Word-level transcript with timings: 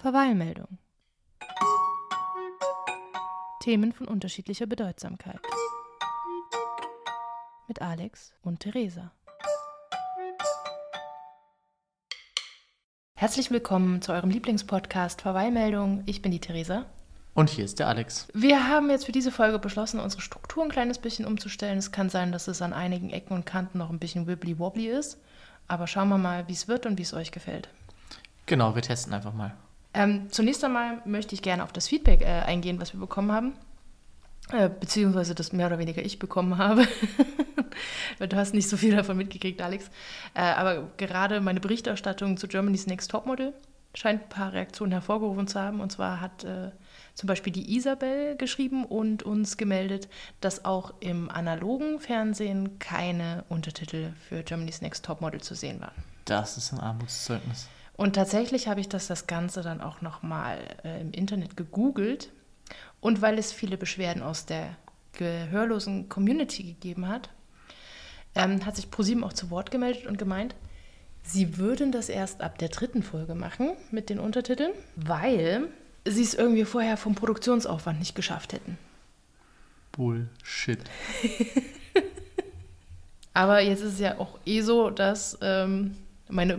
Verweilmeldung. 0.00 0.78
Themen 3.60 3.92
von 3.92 4.08
unterschiedlicher 4.08 4.64
Bedeutsamkeit. 4.64 5.40
Mit 7.68 7.82
Alex 7.82 8.32
und 8.40 8.60
Theresa. 8.60 9.12
Herzlich 13.14 13.50
willkommen 13.50 14.00
zu 14.00 14.12
eurem 14.12 14.30
Lieblingspodcast 14.30 15.20
Verweilmeldung. 15.20 16.02
Ich 16.06 16.22
bin 16.22 16.32
die 16.32 16.40
Theresa. 16.40 16.86
Und 17.34 17.50
hier 17.50 17.66
ist 17.66 17.78
der 17.78 17.88
Alex. 17.88 18.28
Wir 18.32 18.68
haben 18.68 18.88
jetzt 18.88 19.04
für 19.04 19.12
diese 19.12 19.30
Folge 19.30 19.58
beschlossen, 19.58 20.00
unsere 20.00 20.22
Struktur 20.22 20.64
ein 20.64 20.70
kleines 20.70 20.98
bisschen 20.98 21.26
umzustellen. 21.26 21.76
Es 21.76 21.92
kann 21.92 22.08
sein, 22.08 22.32
dass 22.32 22.48
es 22.48 22.62
an 22.62 22.72
einigen 22.72 23.10
Ecken 23.10 23.34
und 23.34 23.44
Kanten 23.44 23.76
noch 23.76 23.90
ein 23.90 23.98
bisschen 23.98 24.26
wibbly-wobbly 24.26 24.88
ist. 24.88 25.20
Aber 25.68 25.86
schauen 25.86 26.08
wir 26.08 26.16
mal, 26.16 26.48
wie 26.48 26.54
es 26.54 26.68
wird 26.68 26.86
und 26.86 26.96
wie 26.96 27.02
es 27.02 27.12
euch 27.12 27.32
gefällt. 27.32 27.68
Genau, 28.46 28.74
wir 28.74 28.80
testen 28.80 29.12
einfach 29.12 29.34
mal. 29.34 29.54
Ähm, 29.92 30.28
zunächst 30.30 30.64
einmal 30.64 31.02
möchte 31.04 31.34
ich 31.34 31.42
gerne 31.42 31.64
auf 31.64 31.72
das 31.72 31.88
Feedback 31.88 32.22
äh, 32.22 32.26
eingehen, 32.26 32.80
was 32.80 32.92
wir 32.92 33.00
bekommen 33.00 33.32
haben. 33.32 33.54
Äh, 34.52 34.68
beziehungsweise 34.68 35.34
das 35.34 35.52
mehr 35.52 35.66
oder 35.66 35.78
weniger 35.78 36.02
ich 36.02 36.18
bekommen 36.18 36.58
habe. 36.58 36.86
du 38.18 38.36
hast 38.36 38.54
nicht 38.54 38.68
so 38.68 38.76
viel 38.76 38.94
davon 38.96 39.16
mitgekriegt, 39.16 39.62
Alex. 39.62 39.90
Äh, 40.34 40.40
aber 40.40 40.90
gerade 40.96 41.40
meine 41.40 41.60
Berichterstattung 41.60 42.36
zu 42.36 42.48
Germany's 42.48 42.86
Next 42.86 43.10
Topmodel 43.10 43.52
scheint 43.94 44.22
ein 44.22 44.28
paar 44.28 44.52
Reaktionen 44.52 44.92
hervorgerufen 44.92 45.46
zu 45.46 45.60
haben. 45.60 45.80
Und 45.80 45.90
zwar 45.90 46.20
hat 46.20 46.44
äh, 46.44 46.70
zum 47.14 47.26
Beispiel 47.26 47.52
die 47.52 47.76
Isabel 47.76 48.36
geschrieben 48.36 48.84
und 48.84 49.22
uns 49.22 49.56
gemeldet, 49.56 50.08
dass 50.40 50.64
auch 50.64 50.94
im 51.00 51.28
analogen 51.30 52.00
Fernsehen 52.00 52.78
keine 52.78 53.44
Untertitel 53.48 54.12
für 54.28 54.42
Germany's 54.42 54.80
Next 54.80 55.04
Topmodel 55.04 55.40
zu 55.40 55.54
sehen 55.54 55.80
waren. 55.80 56.04
Das 56.24 56.56
ist 56.56 56.72
ein 56.72 56.80
Armutszeugnis. 56.80 57.68
Und 58.00 58.14
tatsächlich 58.14 58.66
habe 58.66 58.80
ich 58.80 58.88
das, 58.88 59.08
das 59.08 59.26
Ganze 59.26 59.60
dann 59.60 59.82
auch 59.82 60.00
nochmal 60.00 60.58
äh, 60.84 61.02
im 61.02 61.12
Internet 61.12 61.58
gegoogelt. 61.58 62.32
Und 62.98 63.20
weil 63.20 63.38
es 63.38 63.52
viele 63.52 63.76
Beschwerden 63.76 64.22
aus 64.22 64.46
der 64.46 64.74
gehörlosen 65.12 66.08
Community 66.08 66.62
gegeben 66.62 67.08
hat, 67.08 67.28
ähm, 68.34 68.64
hat 68.64 68.76
sich 68.76 68.90
ProSieben 68.90 69.22
auch 69.22 69.34
zu 69.34 69.50
Wort 69.50 69.70
gemeldet 69.70 70.06
und 70.06 70.16
gemeint, 70.16 70.54
sie 71.24 71.58
würden 71.58 71.92
das 71.92 72.08
erst 72.08 72.40
ab 72.40 72.56
der 72.56 72.70
dritten 72.70 73.02
Folge 73.02 73.34
machen 73.34 73.72
mit 73.90 74.08
den 74.08 74.18
Untertiteln, 74.18 74.72
weil 74.96 75.68
sie 76.06 76.22
es 76.22 76.32
irgendwie 76.32 76.64
vorher 76.64 76.96
vom 76.96 77.14
Produktionsaufwand 77.14 77.98
nicht 77.98 78.14
geschafft 78.14 78.54
hätten. 78.54 78.78
Bullshit. 79.92 80.80
Aber 83.34 83.60
jetzt 83.60 83.82
ist 83.82 83.92
es 83.92 84.00
ja 84.00 84.18
auch 84.18 84.38
eh 84.46 84.62
so, 84.62 84.88
dass 84.88 85.36
ähm, 85.42 85.96
meine 86.30 86.58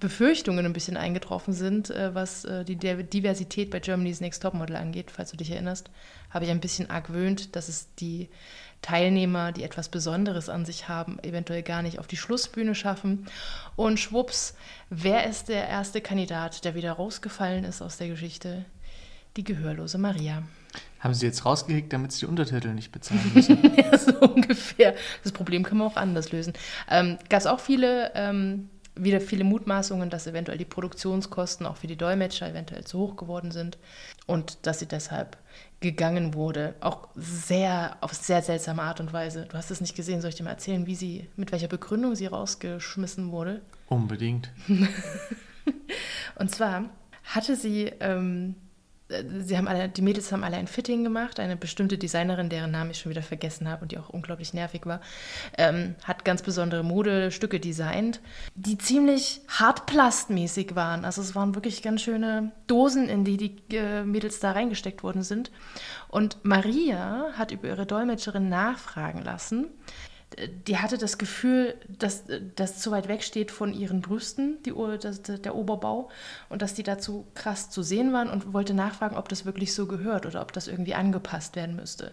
Befürchtungen 0.00 0.64
ein 0.64 0.72
bisschen 0.72 0.96
eingetroffen 0.96 1.52
sind, 1.52 1.90
äh, 1.90 2.14
was 2.14 2.44
äh, 2.44 2.64
die 2.64 2.76
Diversität 2.76 3.70
bei 3.70 3.80
Germany's 3.80 4.20
Next 4.20 4.42
Topmodel 4.42 4.76
angeht. 4.76 5.10
Falls 5.10 5.30
du 5.30 5.36
dich 5.36 5.50
erinnerst, 5.50 5.90
habe 6.30 6.44
ich 6.44 6.50
ein 6.50 6.60
bisschen 6.60 6.90
argwöhnt, 6.90 7.56
dass 7.56 7.68
es 7.68 7.94
die 7.96 8.28
Teilnehmer, 8.82 9.52
die 9.52 9.64
etwas 9.64 9.88
Besonderes 9.88 10.48
an 10.48 10.64
sich 10.64 10.88
haben, 10.88 11.18
eventuell 11.22 11.62
gar 11.62 11.82
nicht 11.82 11.98
auf 11.98 12.06
die 12.06 12.16
Schlussbühne 12.16 12.74
schaffen. 12.74 13.26
Und 13.76 13.98
schwupps, 13.98 14.54
wer 14.88 15.26
ist 15.26 15.48
der 15.48 15.68
erste 15.68 16.00
Kandidat, 16.00 16.64
der 16.64 16.74
wieder 16.74 16.92
rausgefallen 16.92 17.64
ist 17.64 17.82
aus 17.82 17.96
der 17.96 18.08
Geschichte? 18.08 18.64
Die 19.36 19.44
gehörlose 19.44 19.98
Maria. 19.98 20.42
Haben 21.00 21.14
Sie 21.14 21.26
jetzt 21.26 21.44
rausgehickt, 21.44 21.92
damit 21.92 22.12
Sie 22.12 22.20
die 22.20 22.26
Untertitel 22.26 22.68
nicht 22.68 22.92
bezahlen 22.92 23.30
müssen? 23.34 23.58
ja, 23.76 23.96
so 23.96 24.18
ungefähr. 24.20 24.94
Das 25.22 25.32
Problem 25.32 25.62
kann 25.62 25.78
man 25.78 25.88
auch 25.88 25.96
anders 25.96 26.32
lösen. 26.32 26.52
Ähm, 26.88 27.18
Gab 27.28 27.40
es 27.40 27.46
auch 27.46 27.60
viele 27.60 28.12
ähm, 28.14 28.68
wieder 29.02 29.20
viele 29.20 29.44
Mutmaßungen, 29.44 30.10
dass 30.10 30.26
eventuell 30.26 30.58
die 30.58 30.64
Produktionskosten 30.64 31.66
auch 31.66 31.76
für 31.76 31.86
die 31.86 31.96
Dolmetscher 31.96 32.48
eventuell 32.48 32.84
zu 32.84 32.98
hoch 32.98 33.16
geworden 33.16 33.50
sind 33.50 33.78
und 34.26 34.66
dass 34.66 34.78
sie 34.78 34.86
deshalb 34.86 35.36
gegangen 35.80 36.34
wurde. 36.34 36.74
Auch 36.80 37.08
sehr, 37.14 37.96
auf 38.00 38.12
sehr 38.12 38.42
seltsame 38.42 38.82
Art 38.82 39.00
und 39.00 39.12
Weise. 39.12 39.46
Du 39.48 39.56
hast 39.56 39.70
es 39.70 39.80
nicht 39.80 39.94
gesehen, 39.94 40.20
soll 40.20 40.30
ich 40.30 40.36
dir 40.36 40.44
mal 40.44 40.50
erzählen, 40.50 40.86
wie 40.86 40.94
sie, 40.94 41.28
mit 41.36 41.52
welcher 41.52 41.68
Begründung 41.68 42.14
sie 42.14 42.26
rausgeschmissen 42.26 43.30
wurde? 43.30 43.62
Unbedingt. 43.88 44.50
und 46.36 46.50
zwar 46.50 46.90
hatte 47.24 47.56
sie 47.56 47.92
ähm, 48.00 48.54
sie 49.08 49.56
haben 49.56 49.68
alle, 49.68 49.88
die 49.88 50.02
Mädels 50.02 50.32
haben 50.32 50.44
alle 50.44 50.56
ein 50.56 50.66
Fitting 50.66 51.02
gemacht. 51.02 51.40
Eine 51.40 51.56
bestimmte 51.56 51.96
Designerin, 51.96 52.48
deren 52.48 52.70
Namen 52.70 52.90
ich 52.90 52.98
schon 52.98 53.10
wieder 53.10 53.22
vergessen 53.22 53.68
habe 53.68 53.82
und 53.82 53.92
die 53.92 53.98
auch 53.98 54.08
unglaublich 54.08 54.52
nervig 54.52 54.84
war, 54.86 55.00
ähm, 55.56 55.94
hat 56.04 56.24
ganz 56.24 56.42
besondere 56.42 56.82
Modestücke 56.82 57.60
designt, 57.60 58.20
die 58.54 58.76
ziemlich 58.76 59.40
hartplastmäßig 59.48 60.74
waren. 60.74 61.04
Also 61.04 61.22
es 61.22 61.34
waren 61.34 61.54
wirklich 61.54 61.82
ganz 61.82 62.02
schöne 62.02 62.52
Dosen, 62.66 63.08
in 63.08 63.24
die 63.24 63.36
die 63.36 63.76
äh, 63.76 64.04
Mädels 64.04 64.40
da 64.40 64.52
reingesteckt 64.52 65.02
worden 65.02 65.22
sind. 65.22 65.50
Und 66.08 66.38
Maria 66.44 67.32
hat 67.34 67.50
über 67.50 67.68
ihre 67.68 67.86
Dolmetscherin 67.86 68.48
nachfragen 68.48 69.22
lassen, 69.22 69.68
die 70.66 70.78
hatte 70.78 70.98
das 70.98 71.18
Gefühl, 71.18 71.74
dass 71.88 72.24
das 72.54 72.78
zu 72.78 72.90
weit 72.90 73.08
weg 73.08 73.22
steht 73.22 73.50
von 73.50 73.72
ihren 73.72 74.02
Brüsten, 74.02 74.62
die, 74.64 74.74
das, 75.00 75.22
der 75.22 75.54
Oberbau, 75.54 76.10
und 76.48 76.62
dass 76.62 76.74
die 76.74 76.82
dazu 76.82 77.26
krass 77.34 77.70
zu 77.70 77.82
sehen 77.82 78.12
waren 78.12 78.28
und 78.28 78.52
wollte 78.52 78.74
nachfragen, 78.74 79.16
ob 79.16 79.28
das 79.28 79.46
wirklich 79.46 79.74
so 79.74 79.86
gehört 79.86 80.26
oder 80.26 80.42
ob 80.42 80.52
das 80.52 80.68
irgendwie 80.68 80.94
angepasst 80.94 81.56
werden 81.56 81.76
müsste. 81.76 82.12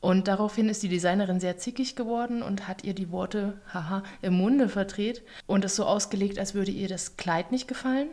Und 0.00 0.28
daraufhin 0.28 0.70
ist 0.70 0.82
die 0.82 0.88
Designerin 0.88 1.40
sehr 1.40 1.58
zickig 1.58 1.94
geworden 1.94 2.42
und 2.42 2.66
hat 2.66 2.84
ihr 2.84 2.94
die 2.94 3.10
Worte, 3.10 3.60
haha, 3.72 4.02
im 4.22 4.32
Munde 4.32 4.68
verdreht 4.68 5.22
und 5.46 5.64
es 5.64 5.76
so 5.76 5.84
ausgelegt, 5.84 6.38
als 6.38 6.54
würde 6.54 6.70
ihr 6.70 6.88
das 6.88 7.18
Kleid 7.18 7.52
nicht 7.52 7.68
gefallen. 7.68 8.08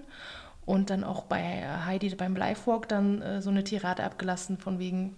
Und 0.66 0.90
dann 0.90 1.06
auch 1.06 1.24
bei 1.24 1.66
Heidi 1.86 2.14
beim 2.16 2.36
Livewalk 2.36 2.90
dann 2.90 3.22
äh, 3.22 3.42
so 3.42 3.50
eine 3.50 3.64
Tirade 3.64 4.04
abgelassen 4.04 4.58
von 4.58 4.80
wegen, 4.80 5.16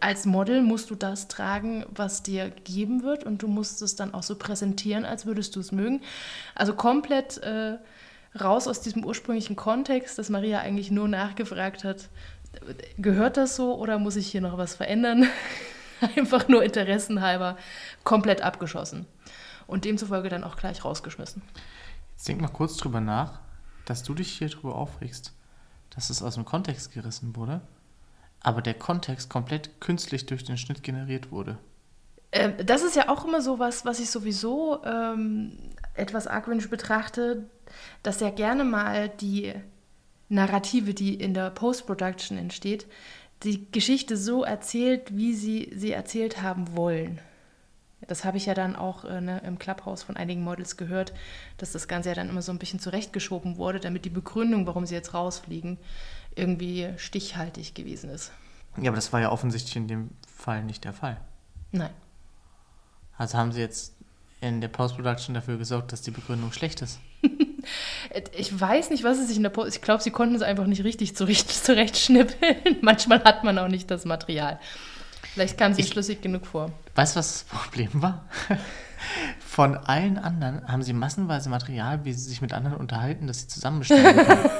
als 0.00 0.24
Model 0.24 0.62
musst 0.62 0.90
du 0.90 0.94
das 0.94 1.28
tragen, 1.28 1.84
was 1.90 2.22
dir 2.22 2.50
gegeben 2.50 3.02
wird 3.02 3.24
und 3.24 3.42
du 3.42 3.48
musst 3.48 3.82
es 3.82 3.96
dann 3.96 4.14
auch 4.14 4.22
so 4.22 4.36
präsentieren, 4.36 5.04
als 5.04 5.26
würdest 5.26 5.56
du 5.56 5.60
es 5.60 5.72
mögen. 5.72 6.00
Also 6.54 6.74
komplett 6.74 7.38
äh, 7.38 7.76
raus 8.40 8.66
aus 8.66 8.80
diesem 8.80 9.04
ursprünglichen 9.04 9.56
Kontext, 9.56 10.18
dass 10.18 10.30
Maria 10.30 10.60
eigentlich 10.60 10.90
nur 10.90 11.06
nachgefragt 11.06 11.84
hat, 11.84 12.08
gehört 12.96 13.36
das 13.36 13.56
so 13.56 13.74
oder 13.76 13.98
muss 13.98 14.16
ich 14.16 14.28
hier 14.28 14.40
noch 14.40 14.56
was 14.56 14.74
verändern? 14.74 15.26
Einfach 16.16 16.48
nur 16.48 16.64
interessenhalber 16.64 17.56
komplett 18.04 18.42
abgeschossen 18.42 19.06
und 19.66 19.84
demzufolge 19.84 20.30
dann 20.30 20.44
auch 20.44 20.56
gleich 20.56 20.84
rausgeschmissen. 20.84 21.42
Jetzt 22.12 22.26
denk 22.26 22.40
mal 22.40 22.48
kurz 22.48 22.76
drüber 22.76 23.00
nach, 23.00 23.40
dass 23.84 24.02
du 24.02 24.14
dich 24.14 24.32
hier 24.32 24.48
drüber 24.48 24.74
aufregst, 24.74 25.32
dass 25.90 26.10
es 26.10 26.22
aus 26.22 26.34
dem 26.34 26.44
Kontext 26.44 26.92
gerissen 26.92 27.36
wurde 27.36 27.60
aber 28.42 28.62
der 28.62 28.74
Kontext 28.74 29.30
komplett 29.30 29.80
künstlich 29.80 30.26
durch 30.26 30.44
den 30.44 30.56
Schnitt 30.56 30.82
generiert 30.82 31.30
wurde. 31.30 31.58
Ähm, 32.32 32.54
das 32.64 32.82
ist 32.82 32.96
ja 32.96 33.08
auch 33.08 33.24
immer 33.24 33.42
so 33.42 33.58
was, 33.58 33.84
was 33.84 34.00
ich 34.00 34.10
sowieso 34.10 34.82
ähm, 34.84 35.52
etwas 35.94 36.26
argwöhnisch 36.26 36.70
betrachte, 36.70 37.44
dass 38.02 38.20
ja 38.20 38.30
gerne 38.30 38.64
mal 38.64 39.08
die 39.08 39.52
Narrative, 40.28 40.94
die 40.94 41.14
in 41.14 41.34
der 41.34 41.50
Post-Production 41.50 42.38
entsteht, 42.38 42.86
die 43.42 43.70
Geschichte 43.70 44.16
so 44.16 44.44
erzählt, 44.44 45.16
wie 45.16 45.34
sie 45.34 45.70
sie 45.74 45.92
erzählt 45.92 46.42
haben 46.42 46.76
wollen. 46.76 47.20
Das 48.08 48.24
habe 48.24 48.36
ich 48.36 48.46
ja 48.46 48.54
dann 48.54 48.74
auch 48.74 49.04
äh, 49.04 49.20
ne, 49.20 49.42
im 49.46 49.58
Clubhouse 49.58 50.02
von 50.02 50.16
einigen 50.16 50.42
Models 50.42 50.76
gehört, 50.76 51.12
dass 51.58 51.72
das 51.72 51.86
Ganze 51.86 52.08
ja 52.08 52.14
dann 52.14 52.30
immer 52.30 52.42
so 52.42 52.50
ein 52.50 52.58
bisschen 52.58 52.80
zurechtgeschoben 52.80 53.58
wurde, 53.58 53.78
damit 53.78 54.04
die 54.04 54.10
Begründung, 54.10 54.66
warum 54.66 54.86
sie 54.86 54.94
jetzt 54.94 55.14
rausfliegen, 55.14 55.78
irgendwie 56.34 56.88
stichhaltig 56.96 57.74
gewesen 57.74 58.10
ist. 58.10 58.32
Ja, 58.76 58.90
aber 58.90 58.96
das 58.96 59.12
war 59.12 59.20
ja 59.20 59.30
offensichtlich 59.30 59.76
in 59.76 59.88
dem 59.88 60.10
Fall 60.26 60.64
nicht 60.64 60.84
der 60.84 60.92
Fall. 60.92 61.20
Nein. 61.72 61.90
Also 63.16 63.38
haben 63.38 63.52
sie 63.52 63.60
jetzt 63.60 63.94
in 64.40 64.60
der 64.60 64.68
Post-Production 64.68 65.34
dafür 65.34 65.56
gesorgt, 65.56 65.92
dass 65.92 66.02
die 66.02 66.10
Begründung 66.10 66.52
schlecht 66.52 66.82
ist? 66.82 66.98
ich 68.36 68.60
weiß 68.60 68.90
nicht, 68.90 69.04
was 69.04 69.18
es 69.18 69.28
sich 69.28 69.36
in 69.36 69.44
der 69.44 69.50
Post... 69.50 69.76
Ich 69.76 69.82
glaube, 69.82 70.02
sie 70.02 70.10
konnten 70.10 70.34
es 70.34 70.42
einfach 70.42 70.66
nicht 70.66 70.82
richtig 70.84 71.14
zurechtschnippeln. 71.16 72.78
Manchmal 72.80 73.22
hat 73.24 73.44
man 73.44 73.58
auch 73.58 73.68
nicht 73.68 73.90
das 73.90 74.04
Material. 74.04 74.58
Vielleicht 75.34 75.56
kam 75.56 75.72
sie 75.72 75.84
schlüssig 75.84 76.20
genug 76.20 76.46
vor. 76.46 76.72
Weißt 76.94 77.14
du, 77.14 77.20
was 77.20 77.32
das 77.32 77.44
Problem 77.44 77.90
war? 78.02 78.24
Von 79.40 79.76
allen 79.76 80.18
anderen 80.18 80.66
haben 80.68 80.82
sie 80.82 80.92
massenweise 80.92 81.48
Material, 81.48 82.04
wie 82.04 82.12
sie 82.12 82.28
sich 82.28 82.42
mit 82.42 82.52
anderen 82.52 82.76
unterhalten, 82.76 83.26
dass 83.28 83.40
sie 83.40 83.48
zusammenstellen 83.48 84.16
können. 84.16 84.50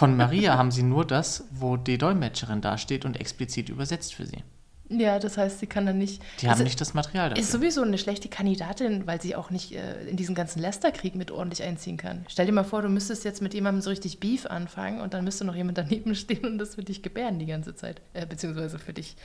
Von 0.00 0.16
Maria 0.16 0.56
haben 0.56 0.70
sie 0.70 0.82
nur 0.82 1.06
das, 1.06 1.44
wo 1.50 1.76
die 1.76 1.98
Dolmetscherin 1.98 2.62
dasteht 2.62 3.04
und 3.04 3.20
explizit 3.20 3.68
übersetzt 3.68 4.14
für 4.14 4.24
sie. 4.24 4.42
Ja, 4.88 5.18
das 5.18 5.36
heißt, 5.36 5.58
sie 5.58 5.66
kann 5.66 5.84
dann 5.84 5.98
nicht. 5.98 6.22
Die 6.40 6.46
also 6.46 6.60
haben 6.60 6.64
nicht 6.64 6.80
das 6.80 6.94
Material 6.94 7.28
dafür. 7.28 7.42
Ist 7.42 7.52
sowieso 7.52 7.82
eine 7.82 7.98
schlechte 7.98 8.30
Kandidatin, 8.30 9.06
weil 9.06 9.20
sie 9.20 9.36
auch 9.36 9.50
nicht 9.50 9.72
äh, 9.72 10.08
in 10.08 10.16
diesen 10.16 10.34
ganzen 10.34 10.58
Lästerkrieg 10.60 11.16
mit 11.16 11.30
ordentlich 11.30 11.62
einziehen 11.62 11.98
kann. 11.98 12.24
Stell 12.30 12.46
dir 12.46 12.52
mal 12.52 12.64
vor, 12.64 12.80
du 12.80 12.88
müsstest 12.88 13.26
jetzt 13.26 13.42
mit 13.42 13.52
jemandem 13.52 13.82
so 13.82 13.90
richtig 13.90 14.20
Beef 14.20 14.46
anfangen 14.46 15.02
und 15.02 15.12
dann 15.12 15.22
müsste 15.22 15.44
noch 15.44 15.54
jemand 15.54 15.76
daneben 15.76 16.14
stehen 16.14 16.46
und 16.46 16.56
das 16.56 16.76
für 16.76 16.82
dich 16.82 17.02
gebären 17.02 17.38
die 17.38 17.44
ganze 17.44 17.74
Zeit. 17.74 18.00
Äh, 18.14 18.24
beziehungsweise 18.24 18.78
für 18.78 18.94
dich 18.94 19.16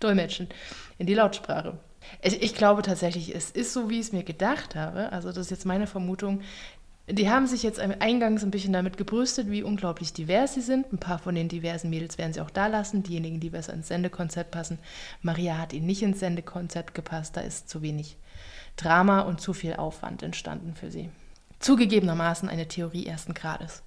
dolmetschen 0.00 0.48
in 0.98 1.06
die 1.06 1.14
Lautsprache. 1.14 1.78
Ich, 2.22 2.42
ich 2.42 2.54
glaube 2.56 2.82
tatsächlich, 2.82 3.32
es 3.32 3.52
ist 3.52 3.72
so, 3.72 3.88
wie 3.88 4.00
ich 4.00 4.06
es 4.06 4.12
mir 4.12 4.24
gedacht 4.24 4.74
habe. 4.74 5.12
Also, 5.12 5.28
das 5.28 5.38
ist 5.38 5.50
jetzt 5.50 5.64
meine 5.64 5.86
Vermutung. 5.86 6.42
Die 7.06 7.28
haben 7.28 7.46
sich 7.46 7.62
jetzt 7.62 7.80
eingangs 7.80 8.42
ein 8.44 8.50
bisschen 8.50 8.72
damit 8.72 8.96
gebrüstet, 8.96 9.50
wie 9.50 9.62
unglaublich 9.62 10.14
divers 10.14 10.54
sie 10.54 10.62
sind. 10.62 10.90
Ein 10.90 10.98
paar 10.98 11.18
von 11.18 11.34
den 11.34 11.48
diversen 11.48 11.90
Mädels 11.90 12.16
werden 12.16 12.32
sie 12.32 12.40
auch 12.40 12.50
da 12.50 12.66
lassen. 12.66 13.02
Diejenigen, 13.02 13.40
die 13.40 13.50
besser 13.50 13.74
ins 13.74 13.88
Sendekonzept 13.88 14.50
passen. 14.50 14.78
Maria 15.20 15.58
hat 15.58 15.74
ihnen 15.74 15.84
nicht 15.84 16.02
ins 16.02 16.20
Sendekonzept 16.20 16.94
gepasst. 16.94 17.36
Da 17.36 17.42
ist 17.42 17.68
zu 17.68 17.82
wenig 17.82 18.16
Drama 18.76 19.20
und 19.20 19.38
zu 19.38 19.52
viel 19.52 19.74
Aufwand 19.74 20.22
entstanden 20.22 20.74
für 20.74 20.90
sie. 20.90 21.10
Zugegebenermaßen 21.58 22.48
eine 22.48 22.68
Theorie 22.68 23.06
ersten 23.06 23.34
Grades. 23.34 23.82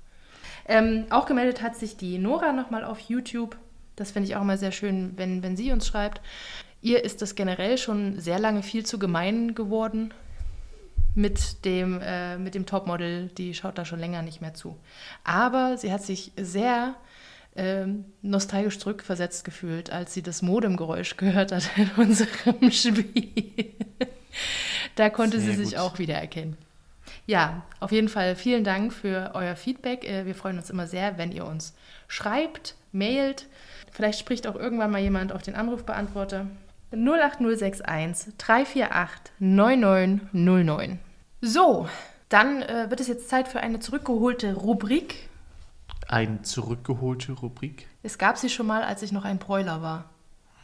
Ähm, 0.67 1.05
auch 1.09 1.25
gemeldet 1.25 1.63
hat 1.63 1.75
sich 1.75 1.97
die 1.97 2.19
Nora 2.19 2.53
nochmal 2.53 2.83
auf 2.83 2.99
YouTube. 2.99 3.57
Das 3.95 4.11
finde 4.11 4.29
ich 4.29 4.35
auch 4.35 4.43
mal 4.43 4.59
sehr 4.59 4.71
schön, 4.71 5.13
wenn, 5.15 5.41
wenn 5.41 5.57
sie 5.57 5.71
uns 5.71 5.87
schreibt. 5.87 6.21
Ihr 6.83 7.03
ist 7.03 7.23
das 7.23 7.33
generell 7.33 7.79
schon 7.79 8.19
sehr 8.19 8.37
lange 8.37 8.61
viel 8.61 8.85
zu 8.85 8.99
gemein 8.99 9.55
geworden 9.55 10.13
mit 11.17 11.65
dem, 11.65 11.99
äh, 12.01 12.37
mit 12.37 12.55
dem 12.55 12.65
Topmodel. 12.65 13.27
Die 13.37 13.53
schaut 13.53 13.77
da 13.77 13.85
schon 13.85 13.99
länger 13.99 14.21
nicht 14.21 14.39
mehr 14.39 14.53
zu. 14.53 14.77
Aber 15.23 15.77
sie 15.77 15.91
hat 15.91 16.03
sich 16.03 16.31
sehr 16.37 16.95
ähm, 17.55 18.05
nostalgisch 18.21 18.77
zurückversetzt 18.77 19.43
gefühlt, 19.43 19.91
als 19.91 20.13
sie 20.13 20.21
das 20.21 20.41
Modemgeräusch 20.41 21.17
gehört 21.17 21.51
hat 21.51 21.69
in 21.75 21.89
unserem 21.97 22.71
Spiel. 22.71 23.73
da 24.95 25.09
konnte 25.09 25.39
sehr 25.39 25.55
sie 25.55 25.65
sich 25.65 25.73
gut. 25.73 25.79
auch 25.79 25.99
wiedererkennen. 25.99 26.55
Ja, 27.25 27.63
auf 27.79 27.91
jeden 27.91 28.09
Fall 28.09 28.35
vielen 28.35 28.63
Dank 28.63 28.93
für 28.93 29.31
euer 29.33 29.55
Feedback. 29.55 30.07
Äh, 30.07 30.25
wir 30.25 30.35
freuen 30.35 30.57
uns 30.57 30.69
immer 30.69 30.87
sehr, 30.87 31.17
wenn 31.17 31.31
ihr 31.31 31.45
uns 31.45 31.73
schreibt, 32.07 32.75
mailt. 32.91 33.47
Vielleicht 33.91 34.19
spricht 34.19 34.45
auch 34.45 34.55
irgendwann 34.55 34.91
mal 34.91 35.01
jemand 35.01 35.33
auf 35.33 35.41
den 35.41 35.55
Anrufbeantworter. 35.55 36.45
08061 36.91 38.35
348 38.37 39.33
9909. 39.39 40.99
So, 41.41 41.87
dann 42.29 42.63
äh, 42.63 42.89
wird 42.89 42.99
es 42.99 43.07
jetzt 43.07 43.29
Zeit 43.29 43.47
für 43.47 43.59
eine 43.59 43.79
zurückgeholte 43.79 44.55
Rubrik. 44.55 45.29
Eine 46.07 46.41
zurückgeholte 46.41 47.33
Rubrik? 47.33 47.87
Es 48.01 48.17
gab 48.17 48.37
sie 48.37 48.49
schon 48.49 48.65
mal, 48.65 48.81
als 48.83 49.03
ich 49.03 49.11
noch 49.11 49.23
ein 49.23 49.37
Bräuler 49.37 49.81
war. 49.81 50.09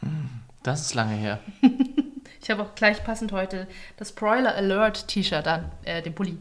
Hm, 0.00 0.28
das 0.62 0.80
ist 0.80 0.94
lange 0.94 1.14
her. 1.14 1.38
ich 2.42 2.50
habe 2.50 2.62
auch 2.62 2.74
gleich 2.74 3.04
passend 3.04 3.30
heute 3.30 3.68
das 3.98 4.12
Broiler 4.12 4.54
Alert 4.54 5.06
T-Shirt 5.06 5.46
an, 5.46 5.70
äh, 5.84 6.02
den 6.02 6.14
Pulli. 6.14 6.38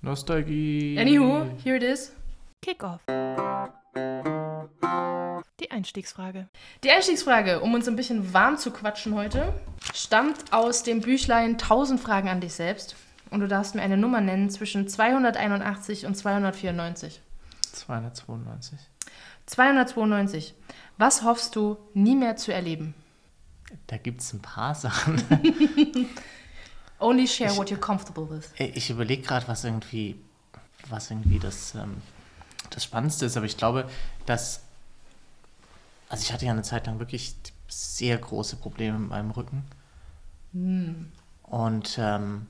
Nostalgie. 0.00 0.98
Anywho, 0.98 1.46
here 1.62 1.76
it 1.76 1.82
is. 1.82 2.12
Kickoff. 2.62 3.00
Die 5.60 5.70
Einstiegsfrage. 5.70 6.48
Die 6.82 6.90
Einstiegsfrage, 6.90 7.60
um 7.60 7.74
uns 7.74 7.86
ein 7.86 7.94
bisschen 7.94 8.34
warm 8.34 8.58
zu 8.58 8.72
quatschen 8.72 9.14
heute, 9.14 9.54
stammt 9.94 10.52
aus 10.52 10.82
dem 10.82 11.00
Büchlein 11.00 11.52
1000 11.52 12.00
Fragen 12.00 12.28
an 12.28 12.40
dich 12.40 12.54
selbst. 12.54 12.96
Und 13.30 13.38
du 13.38 13.46
darfst 13.46 13.76
mir 13.76 13.82
eine 13.82 13.96
Nummer 13.96 14.20
nennen 14.20 14.50
zwischen 14.50 14.88
281 14.88 16.06
und 16.06 16.16
294. 16.16 17.20
292. 17.72 18.78
292. 19.46 20.54
Was 20.98 21.22
hoffst 21.22 21.54
du, 21.54 21.76
nie 21.94 22.16
mehr 22.16 22.34
zu 22.34 22.52
erleben? 22.52 22.94
Da 23.86 23.96
gibt 23.96 24.22
es 24.22 24.32
ein 24.32 24.42
paar 24.42 24.74
Sachen. 24.74 25.22
Only 26.98 27.28
share 27.28 27.52
ich, 27.52 27.56
what 27.56 27.70
you're 27.70 27.76
comfortable 27.76 28.28
with. 28.28 28.50
Ich 28.58 28.90
überlege 28.90 29.22
gerade, 29.22 29.46
was 29.46 29.62
irgendwie, 29.62 30.20
was 30.88 31.12
irgendwie 31.12 31.38
das, 31.38 31.76
ähm, 31.76 31.98
das 32.70 32.82
Spannendste 32.82 33.26
ist, 33.26 33.36
aber 33.36 33.46
ich 33.46 33.56
glaube, 33.56 33.88
dass 34.26 34.64
also 36.08 36.22
ich 36.22 36.32
hatte 36.32 36.46
ja 36.46 36.52
eine 36.52 36.62
Zeit 36.62 36.86
lang 36.86 36.98
wirklich 36.98 37.34
sehr 37.68 38.18
große 38.18 38.56
Probleme 38.56 38.98
mit 38.98 39.10
meinem 39.10 39.30
Rücken. 39.30 39.64
Hm. 40.52 41.12
Und 41.42 41.98
ähm, 41.98 42.46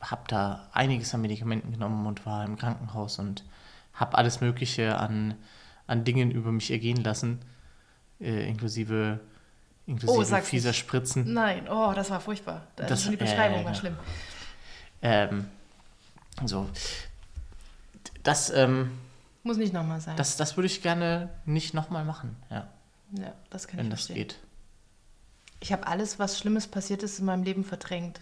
habe 0.00 0.22
da 0.28 0.68
einiges 0.72 1.14
an 1.14 1.20
Medikamenten 1.20 1.72
genommen 1.72 2.06
und 2.06 2.26
war 2.26 2.44
im 2.44 2.56
Krankenhaus 2.56 3.18
und 3.18 3.44
habe 3.92 4.16
alles 4.18 4.40
Mögliche 4.40 4.98
an, 4.98 5.34
an 5.86 6.04
Dingen 6.04 6.30
über 6.30 6.52
mich 6.52 6.70
ergehen 6.70 7.02
lassen, 7.02 7.40
äh, 8.20 8.48
inklusive, 8.48 9.20
inklusive 9.86 10.36
oh, 10.36 10.40
fieser 10.42 10.70
nicht. 10.70 10.78
Spritzen. 10.78 11.32
Nein, 11.32 11.68
oh, 11.68 11.92
das 11.94 12.10
war 12.10 12.20
furchtbar. 12.20 12.66
Das, 12.76 12.88
das 12.88 13.10
die 13.10 13.16
Beschreibung 13.16 13.62
äh, 13.62 13.64
war 13.64 13.74
schlimm. 13.74 13.96
Ähm, 15.02 15.46
so. 16.44 16.68
Das, 18.22 18.50
ähm, 18.50 18.90
muss 19.46 19.56
nicht 19.56 19.72
nochmal 19.72 20.00
sein. 20.00 20.16
Das, 20.16 20.36
das 20.36 20.56
würde 20.56 20.66
ich 20.66 20.82
gerne 20.82 21.30
nicht 21.44 21.72
nochmal 21.72 22.04
machen, 22.04 22.36
ja. 22.50 22.68
Ja, 23.12 23.32
das 23.50 23.68
kann 23.68 23.78
Wenn 23.78 23.86
ich 23.86 23.90
das 23.92 24.00
verstehen. 24.06 24.16
geht. 24.16 24.38
Ich 25.60 25.72
habe 25.72 25.86
alles, 25.86 26.18
was 26.18 26.38
Schlimmes 26.38 26.66
passiert 26.66 27.02
ist, 27.02 27.18
in 27.18 27.24
meinem 27.24 27.44
Leben 27.44 27.64
verdrängt. 27.64 28.20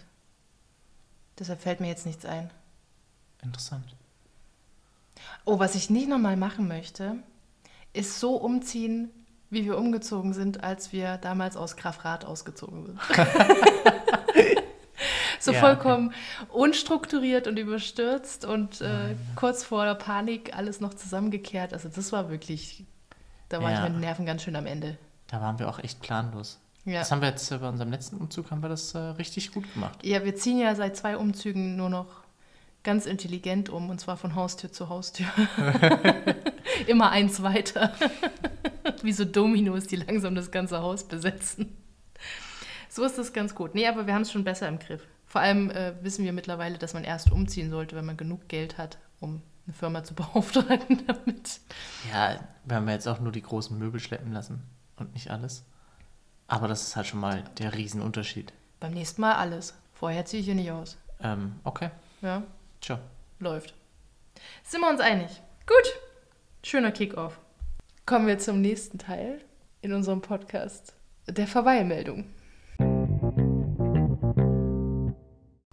Deshalb 1.39 1.61
fällt 1.61 1.81
mir 1.81 1.87
jetzt 1.87 2.05
nichts 2.05 2.25
ein. 2.25 2.49
Interessant. 3.41 3.95
Oh, 5.43 5.59
was 5.59 5.75
ich 5.75 5.89
nicht 5.89 6.07
nochmal 6.07 6.37
machen 6.37 6.67
möchte, 6.67 7.17
ist 7.93 8.19
so 8.19 8.35
umziehen, 8.35 9.09
wie 9.49 9.65
wir 9.65 9.77
umgezogen 9.77 10.33
sind, 10.33 10.63
als 10.63 10.91
wir 10.91 11.17
damals 11.17 11.57
aus 11.57 11.75
Grafrath 11.75 12.25
ausgezogen 12.25 12.85
sind. 12.85 12.99
so 15.45 15.51
ja, 15.51 15.59
vollkommen 15.59 16.07
okay. 16.07 16.51
unstrukturiert 16.51 17.47
und 17.47 17.57
überstürzt 17.57 18.45
und 18.45 18.81
äh, 18.81 19.15
kurz 19.35 19.63
vor 19.63 19.85
der 19.85 19.95
Panik 19.95 20.55
alles 20.55 20.81
noch 20.81 20.93
zusammengekehrt. 20.93 21.73
Also 21.73 21.89
das 21.89 22.11
war 22.11 22.29
wirklich, 22.29 22.83
da 23.49 23.61
war 23.61 23.71
ja. 23.71 23.77
ich 23.77 23.83
mit 23.83 23.93
den 23.93 23.99
Nerven 24.01 24.25
ganz 24.25 24.43
schön 24.43 24.55
am 24.55 24.65
Ende. 24.65 24.97
Da 25.27 25.41
waren 25.41 25.59
wir 25.59 25.69
auch 25.69 25.79
echt 25.79 26.01
planlos. 26.01 26.59
Ja. 26.85 26.99
Das 26.99 27.11
haben 27.11 27.21
wir 27.21 27.29
jetzt 27.29 27.49
bei 27.49 27.67
unserem 27.67 27.91
letzten 27.91 28.17
Umzug 28.17 28.51
haben 28.51 28.61
wir 28.61 28.69
das 28.69 28.93
äh, 28.93 28.99
richtig 28.99 29.51
gut 29.51 29.71
gemacht. 29.73 29.99
Ja, 30.03 30.23
wir 30.23 30.35
ziehen 30.35 30.59
ja 30.59 30.75
seit 30.75 30.95
zwei 30.95 31.17
Umzügen 31.17 31.75
nur 31.75 31.89
noch 31.89 32.07
ganz 32.83 33.07
intelligent 33.07 33.69
um 33.69 33.89
und 33.89 33.99
zwar 33.99 34.17
von 34.17 34.35
Haustür 34.35 34.71
zu 34.71 34.89
Haustür. 34.89 35.25
Immer 36.87 37.09
eins 37.09 37.41
weiter. 37.41 37.93
Wie 39.01 39.11
so 39.11 39.25
Dominos, 39.25 39.87
die 39.87 39.95
langsam 39.95 40.35
das 40.35 40.51
ganze 40.51 40.81
Haus 40.81 41.03
besetzen. 41.03 41.75
So 42.89 43.03
ist 43.03 43.17
das 43.17 43.33
ganz 43.33 43.55
gut. 43.55 43.75
Nee, 43.75 43.87
aber 43.87 44.07
wir 44.07 44.13
haben 44.13 44.21
es 44.21 44.31
schon 44.31 44.43
besser 44.43 44.67
im 44.67 44.79
Griff. 44.79 45.01
Vor 45.35 45.41
allem 45.41 45.69
äh, 45.69 45.93
wissen 46.01 46.23
wir 46.23 46.31
mittlerweile, 46.31 46.77
dass 46.77 46.93
man 46.93 47.03
erst 47.03 47.29
umziehen 47.29 47.69
sollte, 47.69 47.97
wenn 47.97 48.05
man 48.05 48.15
genug 48.15 48.47
Geld 48.47 48.77
hat, 48.77 48.99
um 49.19 49.41
eine 49.67 49.73
Firma 49.73 50.01
zu 50.01 50.15
beauftragen 50.15 51.05
damit. 51.05 51.59
Ja, 52.09 52.39
wir 52.63 52.77
haben 52.77 52.87
jetzt 52.87 53.05
auch 53.05 53.19
nur 53.19 53.33
die 53.33 53.41
großen 53.41 53.77
Möbel 53.77 53.99
schleppen 53.99 54.31
lassen 54.31 54.63
und 54.95 55.11
nicht 55.13 55.31
alles. 55.31 55.65
Aber 56.47 56.69
das 56.69 56.83
ist 56.83 56.95
halt 56.95 57.07
schon 57.07 57.19
mal 57.19 57.43
der 57.57 57.73
Riesenunterschied. 57.73 58.53
Beim 58.79 58.93
nächsten 58.93 59.19
Mal 59.19 59.33
alles. 59.33 59.73
Vorher 59.91 60.23
ziehe 60.23 60.39
ich 60.39 60.45
hier 60.45 60.55
nicht 60.55 60.71
aus. 60.71 60.97
Ähm, 61.19 61.59
okay. 61.65 61.89
Ja. 62.21 62.43
Ciao. 62.79 62.99
Läuft. 63.39 63.73
Sind 64.63 64.79
wir 64.79 64.89
uns 64.89 65.01
einig? 65.01 65.41
Gut. 65.67 65.99
Schöner 66.63 66.93
Kickoff. 66.93 67.41
Kommen 68.05 68.27
wir 68.27 68.39
zum 68.39 68.61
nächsten 68.61 68.99
Teil 68.99 69.41
in 69.81 69.91
unserem 69.91 70.21
Podcast 70.21 70.93
der 71.27 71.45
Verweilmeldung. 71.45 72.23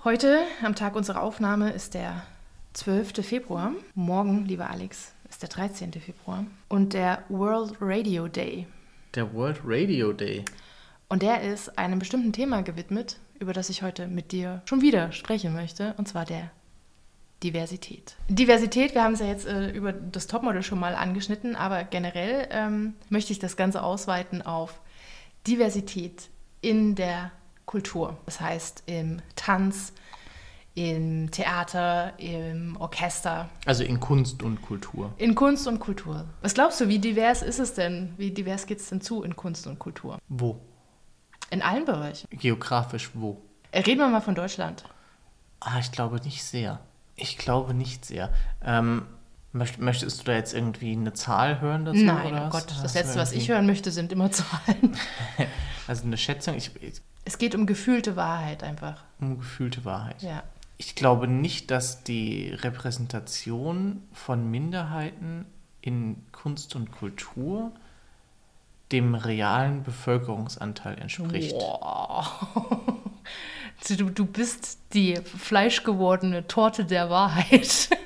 Heute, 0.05 0.41
am 0.65 0.75
Tag 0.75 0.97
unserer 0.97 1.23
Aufnahme, 1.23 1.71
ist 1.71 1.95
der 1.95 2.25
12. 2.73 3.25
Februar. 3.25 3.71
Morgen, 3.95 4.47
lieber 4.47 4.69
Alex, 4.69 5.13
ist 5.31 5.43
der 5.43 5.49
13. 5.49 5.93
Februar. 5.93 6.45
Und 6.69 6.93
der 6.93 7.23
World 7.29 7.77
Radio 7.81 8.27
Day. 8.27 8.67
Der 9.15 9.33
World 9.33 9.61
Radio 9.65 10.13
Day. 10.13 10.45
Und 11.09 11.23
der 11.23 11.43
ist 11.43 11.79
einem 11.79 12.01
bestimmten 12.01 12.33
Thema 12.33 12.63
gewidmet, 12.63 13.21
über 13.39 13.53
das 13.53 13.71
ich 13.71 13.85
heute 13.85 14.09
mit 14.09 14.33
dir 14.33 14.63
schon 14.65 14.83
wieder 14.83 15.13
sprechen 15.13 15.55
möchte, 15.55 15.95
und 15.99 16.09
zwar 16.09 16.25
der 16.25 16.51
Diversität. 17.45 18.17
Diversität, 18.29 18.97
wir 18.97 19.05
haben 19.05 19.15
es 19.15 19.21
ja 19.21 19.27
jetzt 19.27 19.47
äh, 19.47 19.71
über 19.71 19.93
das 19.93 20.27
Topmodel 20.27 20.65
schon 20.65 20.81
mal 20.81 20.97
angeschnitten, 20.97 21.55
aber 21.55 21.85
generell 21.85 22.49
ähm, 22.51 22.95
möchte 23.09 23.33
ich 23.33 23.39
das 23.39 23.57
Ganze 23.57 23.85
ausweiten 23.85 24.43
auf 24.43 24.81
Diversität 25.47 26.29
in 26.61 26.97
der 26.97 27.31
Kultur. 27.67 28.17
Das 28.27 28.41
heißt 28.41 28.85
im 28.87 29.21
Tanz, 29.37 29.93
im 30.75 31.31
Theater, 31.31 32.19
im 32.19 32.77
Orchester. 32.79 33.49
Also 33.67 33.85
in 33.85 34.01
Kunst 34.01 34.43
und 34.43 34.63
Kultur. 34.63 35.13
In 35.19 35.35
Kunst 35.35 35.67
und 35.67 35.81
Kultur. 35.81 36.25
Was 36.41 36.55
glaubst 36.55 36.81
du, 36.81 36.89
wie 36.89 36.99
divers 36.99 37.43
ist 37.43 37.59
es 37.59 37.75
denn? 37.75 38.15
Wie 38.17 38.31
divers 38.31 38.67
geht 38.67 38.79
es 38.79 38.89
denn 38.89 39.01
zu 39.01 39.23
in 39.23 39.37
Kunst 39.37 39.67
und 39.67 39.79
Kultur? 39.79 40.19
Wo? 40.29 40.61
In 41.51 41.61
allen 41.61 41.85
Bereichen. 41.85 42.27
Geografisch 42.31 43.11
wo? 43.15 43.43
Äh, 43.71 43.81
reden 43.81 43.99
wir 43.99 44.09
mal 44.09 44.23
von 44.23 44.35
Deutschland. 44.35 44.85
Ah, 45.61 45.79
ich 45.79 45.93
glaube 45.93 46.21
nicht 46.25 46.43
sehr. 46.43 46.81
Ich 47.17 47.37
glaube 47.37 47.75
nicht 47.75 48.07
sehr. 48.07 48.33
Ähm, 48.65 49.07
möchtest 49.53 50.21
du 50.21 50.25
da 50.25 50.33
jetzt 50.33 50.55
irgendwie 50.55 50.93
eine 50.93 51.13
Zahl 51.13 51.61
hören 51.61 51.85
dazu? 51.85 51.99
Nein, 51.99 52.35
oh 52.47 52.49
Gott, 52.49 52.67
das 52.83 52.95
Letzte, 52.95 53.19
was 53.19 53.33
ich 53.33 53.51
hören 53.51 53.67
möchte, 53.67 53.91
sind 53.91 54.11
immer 54.11 54.31
Zahlen. 54.31 54.97
also 55.87 56.05
eine 56.05 56.17
Schätzung, 56.17 56.57
ich, 56.57 56.71
es 57.25 57.39
geht 57.39 57.55
um 57.55 57.67
gefühlte 57.67 58.17
Wahrheit 58.17 58.63
einfach. 58.63 59.03
Um 59.21 59.39
gefühlte 59.39 59.85
Wahrheit. 59.85 60.23
Ja. 60.23 60.43
Ich 60.79 60.95
glaube 60.95 61.29
nicht, 61.29 61.71
dass 61.71 62.03
die 62.03 62.51
Repräsentation 62.53 64.03
von 64.13 64.51
Minderheiten 64.51 65.47
in 65.81 66.25
Kunst 66.33 66.75
und 66.75 66.91
Kultur 66.91 67.73
dem 68.91 69.15
realen 69.15 69.83
Bevölkerungsanteil 69.83 70.99
entspricht. 70.99 71.55
Wow. 71.55 72.49
Du, 73.89 74.11
du 74.11 74.27
bist 74.27 74.79
die 74.93 75.17
fleischgewordene 75.17 76.47
Torte 76.47 76.85
der 76.85 77.11
Wahrheit. 77.11 77.89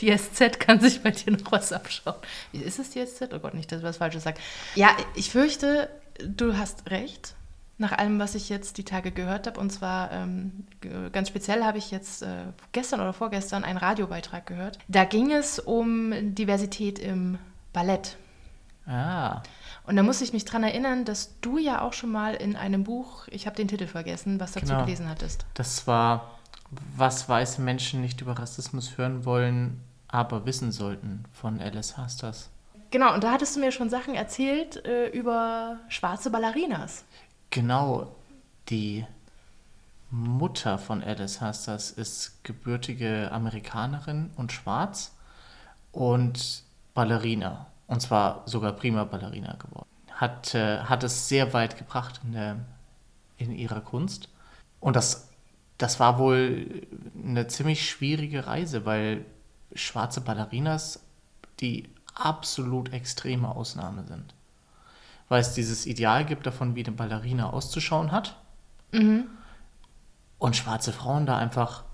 Die 0.00 0.16
SZ 0.16 0.60
kann 0.60 0.80
sich 0.80 1.02
bei 1.02 1.10
dir 1.10 1.32
noch 1.32 1.52
was 1.52 1.72
abschauen. 1.72 2.16
Ist 2.52 2.78
es 2.78 2.90
die 2.90 3.04
SZ? 3.04 3.28
Oh 3.32 3.38
Gott, 3.38 3.54
nicht, 3.54 3.70
dass 3.70 3.78
ich 3.80 3.84
was 3.84 3.98
Falsches 3.98 4.24
sage. 4.24 4.38
Ja, 4.74 4.96
ich 5.14 5.30
fürchte, 5.30 5.88
du 6.26 6.56
hast 6.56 6.90
recht. 6.90 7.34
Nach 7.78 7.92
allem, 7.92 8.18
was 8.18 8.34
ich 8.34 8.50
jetzt 8.50 8.76
die 8.76 8.84
Tage 8.84 9.10
gehört 9.10 9.46
habe. 9.46 9.58
Und 9.58 9.70
zwar 9.70 10.12
ähm, 10.12 10.66
ganz 11.12 11.28
speziell 11.28 11.64
habe 11.64 11.78
ich 11.78 11.90
jetzt 11.90 12.22
äh, 12.22 12.44
gestern 12.72 13.00
oder 13.00 13.14
vorgestern 13.14 13.64
einen 13.64 13.78
Radiobeitrag 13.78 14.44
gehört. 14.46 14.78
Da 14.88 15.04
ging 15.04 15.32
es 15.32 15.58
um 15.58 16.12
Diversität 16.34 16.98
im 16.98 17.38
Ballett. 17.72 18.18
Ah. 18.86 19.42
Und 19.86 19.96
da 19.96 20.02
muss 20.02 20.20
ich 20.20 20.32
mich 20.34 20.44
dran 20.44 20.62
erinnern, 20.62 21.04
dass 21.06 21.40
du 21.40 21.56
ja 21.56 21.80
auch 21.80 21.94
schon 21.94 22.10
mal 22.10 22.34
in 22.34 22.54
einem 22.54 22.84
Buch, 22.84 23.26
ich 23.28 23.46
habe 23.46 23.56
den 23.56 23.68
Titel 23.68 23.86
vergessen, 23.86 24.40
was 24.40 24.52
dazu 24.52 24.66
Genau. 24.66 24.84
gelesen 24.84 25.08
hattest. 25.08 25.46
Das 25.54 25.86
war, 25.86 26.38
was 26.96 27.28
weiße 27.28 27.62
Menschen 27.62 28.02
nicht 28.02 28.20
über 28.20 28.38
Rassismus 28.38 28.98
hören 28.98 29.24
wollen, 29.24 29.80
aber 30.08 30.44
wissen 30.44 30.70
sollten, 30.70 31.24
von 31.32 31.60
Alice 31.60 31.96
Hasters. 31.96 32.50
Genau, 32.90 33.14
und 33.14 33.22
da 33.22 33.32
hattest 33.32 33.56
du 33.56 33.60
mir 33.60 33.70
schon 33.70 33.88
Sachen 33.88 34.14
erzählt 34.14 34.84
äh, 34.84 35.08
über 35.08 35.78
schwarze 35.88 36.30
Ballerinas. 36.30 37.04
Genau, 37.50 38.14
die 38.68 39.06
Mutter 40.10 40.78
von 40.78 41.02
Alice 41.02 41.40
Hasters 41.40 41.92
ist 41.92 42.42
gebürtige 42.42 43.30
Amerikanerin 43.30 44.30
und 44.36 44.50
schwarz 44.50 45.12
und 45.92 46.64
Ballerina. 46.94 47.66
Und 47.86 48.02
zwar 48.02 48.42
sogar 48.46 48.72
prima 48.72 49.04
Ballerina 49.04 49.54
geworden. 49.54 49.88
Hat, 50.12 50.54
äh, 50.54 50.78
hat 50.80 51.04
es 51.04 51.28
sehr 51.28 51.52
weit 51.52 51.78
gebracht 51.78 52.20
in, 52.24 52.32
der, 52.32 52.56
in 53.36 53.52
ihrer 53.52 53.80
Kunst. 53.80 54.28
Und 54.80 54.96
das, 54.96 55.28
das 55.78 56.00
war 56.00 56.18
wohl 56.18 56.86
eine 57.16 57.46
ziemlich 57.46 57.88
schwierige 57.88 58.46
Reise, 58.46 58.84
weil 58.84 59.24
schwarze 59.74 60.20
Ballerinas 60.20 61.00
die 61.60 61.88
absolut 62.14 62.92
extreme 62.92 63.48
Ausnahme 63.48 64.04
sind. 64.06 64.34
Weil 65.28 65.40
es 65.40 65.54
dieses 65.54 65.86
Ideal 65.86 66.24
gibt 66.24 66.46
davon, 66.46 66.74
wie 66.74 66.84
eine 66.84 66.94
Ballerina 66.94 67.50
auszuschauen 67.50 68.12
hat. 68.12 68.36
Und 70.38 70.56
schwarze 70.56 70.92
Frauen 70.92 71.26
da 71.26 71.36
einfach 71.38 71.84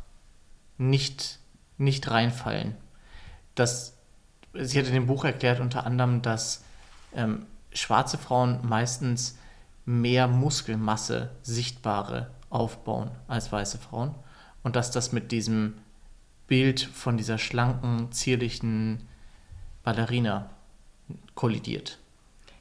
nicht, 0.79 1.39
nicht 1.77 2.11
reinfallen. 2.11 2.75
Das, 3.55 3.95
sie 4.55 4.79
hat 4.79 4.87
in 4.87 4.95
dem 4.95 5.07
Buch 5.07 5.25
erklärt 5.25 5.61
unter 5.61 5.85
anderem, 5.87 6.23
dass 6.23 6.65
ähm, 7.15 7.47
schwarze 7.73 8.19
Frauen 8.19 8.61
meistens 8.67 9.39
mehr 9.85 10.29
Muskelmasse, 10.29 11.31
sichtbare, 11.43 12.31
aufbauen 12.51 13.11
als 13.29 13.51
weiße 13.53 13.79
Frauen. 13.79 14.15
Und 14.63 14.77
dass 14.77 14.91
das 14.91 15.13
mit 15.13 15.33
diesem 15.33 15.75
Bild 16.47 16.81
von 16.81 17.17
dieser 17.17 17.39
schlanken, 17.39 18.13
zierlichen 18.13 19.07
Ballerina 19.87 20.51
kollidiert. 21.37 21.99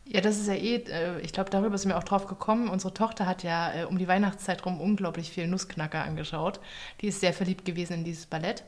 Ja, 0.06 0.22
das 0.22 0.38
ist 0.38 0.46
ja 0.46 0.54
eh, 0.54 0.76
äh, 0.76 1.20
ich 1.22 1.34
glaube, 1.34 1.50
darüber 1.50 1.76
sind 1.80 1.90
wir 1.90 1.98
auch 1.98 2.04
drauf 2.04 2.28
gekommen. 2.28 2.70
Unsere 2.70 2.94
Tochter 2.94 3.26
hat 3.26 3.42
ja 3.42 3.74
äh, 3.74 3.86
um 3.86 3.98
die 3.98 4.08
Weihnachtszeit 4.08 4.64
rum 4.64 4.80
unglaublich 4.80 5.32
viel 5.32 5.48
Nussknacker 5.48 6.04
angeschaut. 6.04 6.60
Die 7.02 7.08
ist 7.08 7.22
sehr 7.22 7.34
verliebt 7.34 7.66
gewesen 7.66 7.94
in 7.94 8.04
dieses 8.04 8.28
Ballett. 8.28 8.64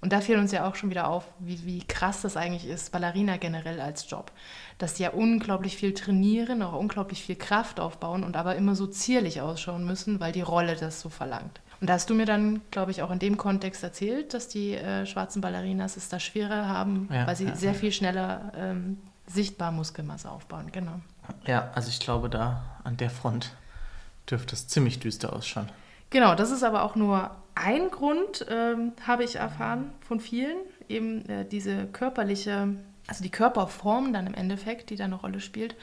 Und 0.00 0.14
da 0.14 0.22
fiel 0.22 0.38
uns 0.38 0.52
ja 0.52 0.66
auch 0.66 0.74
schon 0.74 0.88
wieder 0.88 1.06
auf, 1.06 1.26
wie, 1.38 1.66
wie 1.66 1.80
krass 1.86 2.22
das 2.22 2.38
eigentlich 2.38 2.66
ist, 2.66 2.92
Ballerina 2.92 3.36
generell 3.36 3.78
als 3.78 4.08
Job. 4.08 4.32
Dass 4.78 4.94
die 4.94 5.02
ja 5.02 5.10
unglaublich 5.10 5.76
viel 5.76 5.92
trainieren, 5.92 6.62
auch 6.62 6.80
unglaublich 6.80 7.22
viel 7.22 7.36
Kraft 7.36 7.78
aufbauen 7.78 8.24
und 8.24 8.36
aber 8.36 8.56
immer 8.56 8.74
so 8.74 8.86
zierlich 8.86 9.42
ausschauen 9.42 9.84
müssen, 9.84 10.18
weil 10.18 10.32
die 10.32 10.40
Rolle 10.40 10.76
das 10.76 11.02
so 11.02 11.10
verlangt. 11.10 11.60
Und 11.80 11.88
da 11.88 11.94
hast 11.94 12.10
du 12.10 12.14
mir 12.14 12.26
dann, 12.26 12.60
glaube 12.70 12.90
ich, 12.90 13.02
auch 13.02 13.10
in 13.10 13.18
dem 13.18 13.36
Kontext 13.36 13.82
erzählt, 13.82 14.34
dass 14.34 14.48
die 14.48 14.74
äh, 14.74 15.06
schwarzen 15.06 15.40
Ballerinas 15.40 15.96
es 15.96 16.08
da 16.08 16.18
schwerer 16.18 16.68
haben, 16.68 17.08
Ja, 17.12 17.26
weil 17.26 17.36
sie 17.36 17.44
ja, 17.46 17.54
sehr 17.54 17.72
ja. 17.72 17.78
viel 17.78 17.92
schneller 17.92 18.52
ähm, 18.56 18.98
sichtbar 19.26 19.70
Muskelmasse 19.70 20.30
aufbauen. 20.30 20.72
Genau. 20.72 21.00
Ja, 21.46 21.70
also 21.74 21.88
ich 21.88 22.00
glaube, 22.00 22.28
da 22.30 22.64
an 22.84 22.96
der 22.96 23.10
Front 23.10 23.52
dürfte 24.28 24.54
es 24.54 24.66
ziemlich 24.66 24.98
düster 24.98 25.32
ausschauen. 25.32 25.68
Genau, 26.10 26.34
das 26.34 26.50
ist 26.50 26.62
aber 26.62 26.82
auch 26.82 26.96
nur 26.96 27.30
ein 27.54 27.90
Grund, 27.90 28.46
ähm, 28.48 28.92
habe 29.06 29.24
ich 29.24 29.36
erfahren 29.36 29.92
von 30.00 30.20
vielen, 30.20 30.56
eben 30.88 31.28
äh, 31.28 31.44
diese 31.44 31.86
körperliche, 31.86 32.68
also 33.06 33.22
die 33.22 33.30
Körperform 33.30 34.12
dann 34.12 34.26
im 34.26 34.34
Endeffekt, 34.34 34.90
die 34.90 34.96
da 34.96 35.04
eine 35.04 35.16
Rolle 35.16 35.40
spielt, 35.40 35.76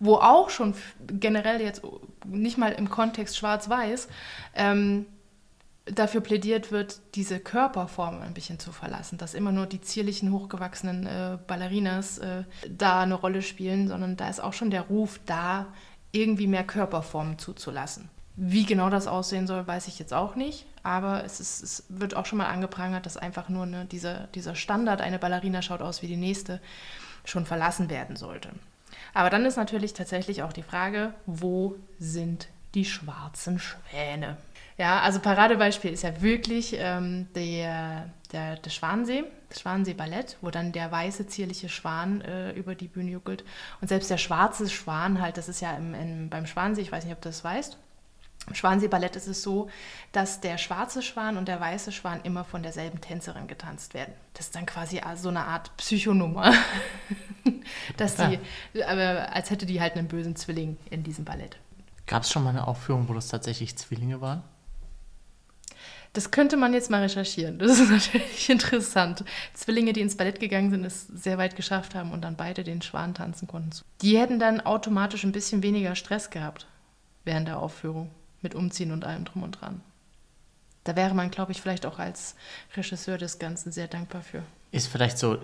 wo 0.00 0.16
auch 0.16 0.50
schon 0.50 0.74
generell 1.06 1.60
jetzt 1.60 1.82
nicht 2.26 2.58
mal 2.58 2.72
im 2.72 2.90
Kontext 2.90 3.36
schwarz-weiß 3.36 4.08
ähm, 4.54 5.06
dafür 5.92 6.20
plädiert 6.20 6.72
wird, 6.72 7.00
diese 7.14 7.40
Körperform 7.40 8.20
ein 8.22 8.34
bisschen 8.34 8.58
zu 8.58 8.72
verlassen, 8.72 9.18
dass 9.18 9.34
immer 9.34 9.52
nur 9.52 9.66
die 9.66 9.80
zierlichen, 9.80 10.32
hochgewachsenen 10.32 11.06
äh, 11.06 11.38
Ballerinas 11.46 12.18
äh, 12.18 12.44
da 12.68 13.02
eine 13.02 13.14
Rolle 13.14 13.42
spielen, 13.42 13.88
sondern 13.88 14.16
da 14.16 14.28
ist 14.28 14.40
auch 14.40 14.52
schon 14.52 14.70
der 14.70 14.82
Ruf 14.82 15.20
da, 15.26 15.66
irgendwie 16.12 16.46
mehr 16.46 16.64
Körperform 16.64 17.38
zuzulassen. 17.38 18.08
Wie 18.34 18.64
genau 18.64 18.88
das 18.88 19.06
aussehen 19.06 19.46
soll, 19.46 19.66
weiß 19.66 19.88
ich 19.88 19.98
jetzt 19.98 20.14
auch 20.14 20.36
nicht, 20.36 20.64
aber 20.82 21.24
es, 21.24 21.40
ist, 21.40 21.62
es 21.62 21.84
wird 21.88 22.14
auch 22.14 22.24
schon 22.24 22.38
mal 22.38 22.46
angeprangert, 22.46 23.04
dass 23.04 23.16
einfach 23.16 23.48
nur 23.48 23.66
ne, 23.66 23.84
dieser, 23.84 24.28
dieser 24.28 24.54
Standard, 24.54 25.00
eine 25.00 25.18
Ballerina 25.18 25.60
schaut 25.60 25.82
aus 25.82 26.02
wie 26.02 26.06
die 26.06 26.16
nächste, 26.16 26.60
schon 27.24 27.46
verlassen 27.46 27.90
werden 27.90 28.16
sollte. 28.16 28.50
Aber 29.12 29.28
dann 29.28 29.44
ist 29.44 29.56
natürlich 29.56 29.92
tatsächlich 29.92 30.42
auch 30.42 30.52
die 30.52 30.62
Frage, 30.62 31.14
wo 31.26 31.76
sind 31.98 32.48
die 32.74 32.84
schwarzen 32.84 33.58
Schwäne? 33.58 34.36
Ja, 34.78 35.00
also 35.00 35.18
Paradebeispiel 35.18 35.92
ist 35.92 36.04
ja 36.04 36.22
wirklich 36.22 36.76
ähm, 36.78 37.26
der, 37.34 38.10
der, 38.32 38.56
der 38.56 38.70
Schwansee, 38.70 39.24
das 39.48 39.60
Schwansee-Ballett, 39.60 40.36
wo 40.40 40.50
dann 40.50 40.70
der 40.70 40.92
weiße, 40.92 41.26
zierliche 41.26 41.68
Schwan 41.68 42.20
äh, 42.20 42.52
über 42.52 42.76
die 42.76 42.86
Bühne 42.86 43.10
juckelt. 43.10 43.44
Und 43.80 43.88
selbst 43.88 44.08
der 44.08 44.18
schwarze 44.18 44.68
Schwan 44.70 45.20
halt, 45.20 45.36
das 45.36 45.48
ist 45.48 45.60
ja 45.60 45.76
im, 45.76 45.94
im, 45.94 46.30
beim 46.30 46.46
Schwansee, 46.46 46.80
ich 46.80 46.92
weiß 46.92 47.04
nicht, 47.04 47.12
ob 47.12 47.20
du 47.20 47.28
das 47.28 47.42
weißt, 47.42 47.76
im 48.46 48.54
Schwansee-Ballett 48.54 49.16
ist 49.16 49.26
es 49.26 49.42
so, 49.42 49.68
dass 50.12 50.40
der 50.40 50.58
schwarze 50.58 51.02
Schwan 51.02 51.36
und 51.36 51.48
der 51.48 51.60
weiße 51.60 51.90
Schwan 51.90 52.20
immer 52.22 52.44
von 52.44 52.62
derselben 52.62 53.00
Tänzerin 53.00 53.48
getanzt 53.48 53.94
werden. 53.94 54.14
Das 54.34 54.46
ist 54.46 54.54
dann 54.54 54.64
quasi 54.64 55.00
so 55.16 55.28
eine 55.28 55.44
Art 55.44 55.76
Psychonummer. 55.76 56.54
dass 57.96 58.14
die, 58.14 58.38
aber 58.82 59.32
als 59.32 59.50
hätte 59.50 59.66
die 59.66 59.80
halt 59.80 59.96
einen 59.96 60.08
bösen 60.08 60.36
Zwilling 60.36 60.76
in 60.88 61.02
diesem 61.02 61.24
Ballett. 61.24 61.56
Gab 62.06 62.22
es 62.22 62.30
schon 62.30 62.44
mal 62.44 62.50
eine 62.50 62.66
Aufführung, 62.66 63.08
wo 63.08 63.12
das 63.12 63.28
tatsächlich 63.28 63.76
Zwillinge 63.76 64.20
waren? 64.20 64.42
Das 66.12 66.30
könnte 66.30 66.56
man 66.56 66.72
jetzt 66.72 66.90
mal 66.90 67.02
recherchieren. 67.02 67.58
Das 67.58 67.78
ist 67.78 67.90
natürlich 67.90 68.48
interessant. 68.50 69.24
Zwillinge, 69.54 69.92
die 69.92 70.00
ins 70.00 70.16
Ballett 70.16 70.40
gegangen 70.40 70.70
sind, 70.70 70.84
es 70.84 71.06
sehr 71.06 71.38
weit 71.38 71.56
geschafft 71.56 71.94
haben 71.94 72.12
und 72.12 72.22
dann 72.22 72.36
beide 72.36 72.64
den 72.64 72.82
Schwan 72.82 73.14
tanzen 73.14 73.46
konnten. 73.46 73.70
Die 74.02 74.18
hätten 74.18 74.38
dann 74.38 74.60
automatisch 74.60 75.24
ein 75.24 75.32
bisschen 75.32 75.62
weniger 75.62 75.94
Stress 75.94 76.30
gehabt 76.30 76.66
während 77.24 77.48
der 77.48 77.58
Aufführung 77.58 78.10
mit 78.40 78.54
Umziehen 78.54 78.92
und 78.92 79.04
allem 79.04 79.24
drum 79.24 79.42
und 79.42 79.52
dran. 79.60 79.82
Da 80.84 80.96
wäre 80.96 81.14
man, 81.14 81.30
glaube 81.30 81.52
ich, 81.52 81.60
vielleicht 81.60 81.84
auch 81.84 81.98
als 81.98 82.34
Regisseur 82.74 83.18
des 83.18 83.38
Ganzen 83.38 83.72
sehr 83.72 83.88
dankbar 83.88 84.22
für. 84.22 84.42
Ist 84.70 84.88
vielleicht 84.88 85.18
so, 85.18 85.38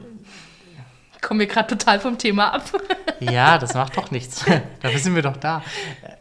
Kommen 1.24 1.40
wir 1.40 1.46
gerade 1.46 1.68
total 1.68 2.00
vom 2.00 2.18
Thema 2.18 2.52
ab. 2.52 2.70
ja, 3.20 3.56
das 3.56 3.72
macht 3.72 3.96
doch 3.96 4.10
nichts. 4.10 4.44
Dafür 4.82 4.98
sind 4.98 5.14
wir 5.14 5.22
doch 5.22 5.38
da. 5.38 5.62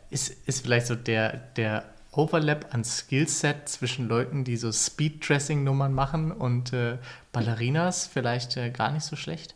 Ist, 0.09 0.29
ist 0.47 0.61
vielleicht 0.61 0.87
so 0.87 0.95
der, 0.95 1.35
der 1.57 1.92
Overlap 2.15 2.73
an 2.73 2.83
Skillset 2.83 3.67
zwischen 3.67 4.07
Leuten, 4.07 4.43
die 4.43 4.57
so 4.57 4.71
Speed-Dressing-Nummern 4.71 5.93
machen 5.93 6.31
und 6.31 6.73
äh, 6.73 6.97
Ballerinas 7.31 8.07
vielleicht 8.07 8.57
äh, 8.57 8.69
gar 8.69 8.91
nicht 8.91 9.03
so 9.05 9.15
schlecht? 9.15 9.55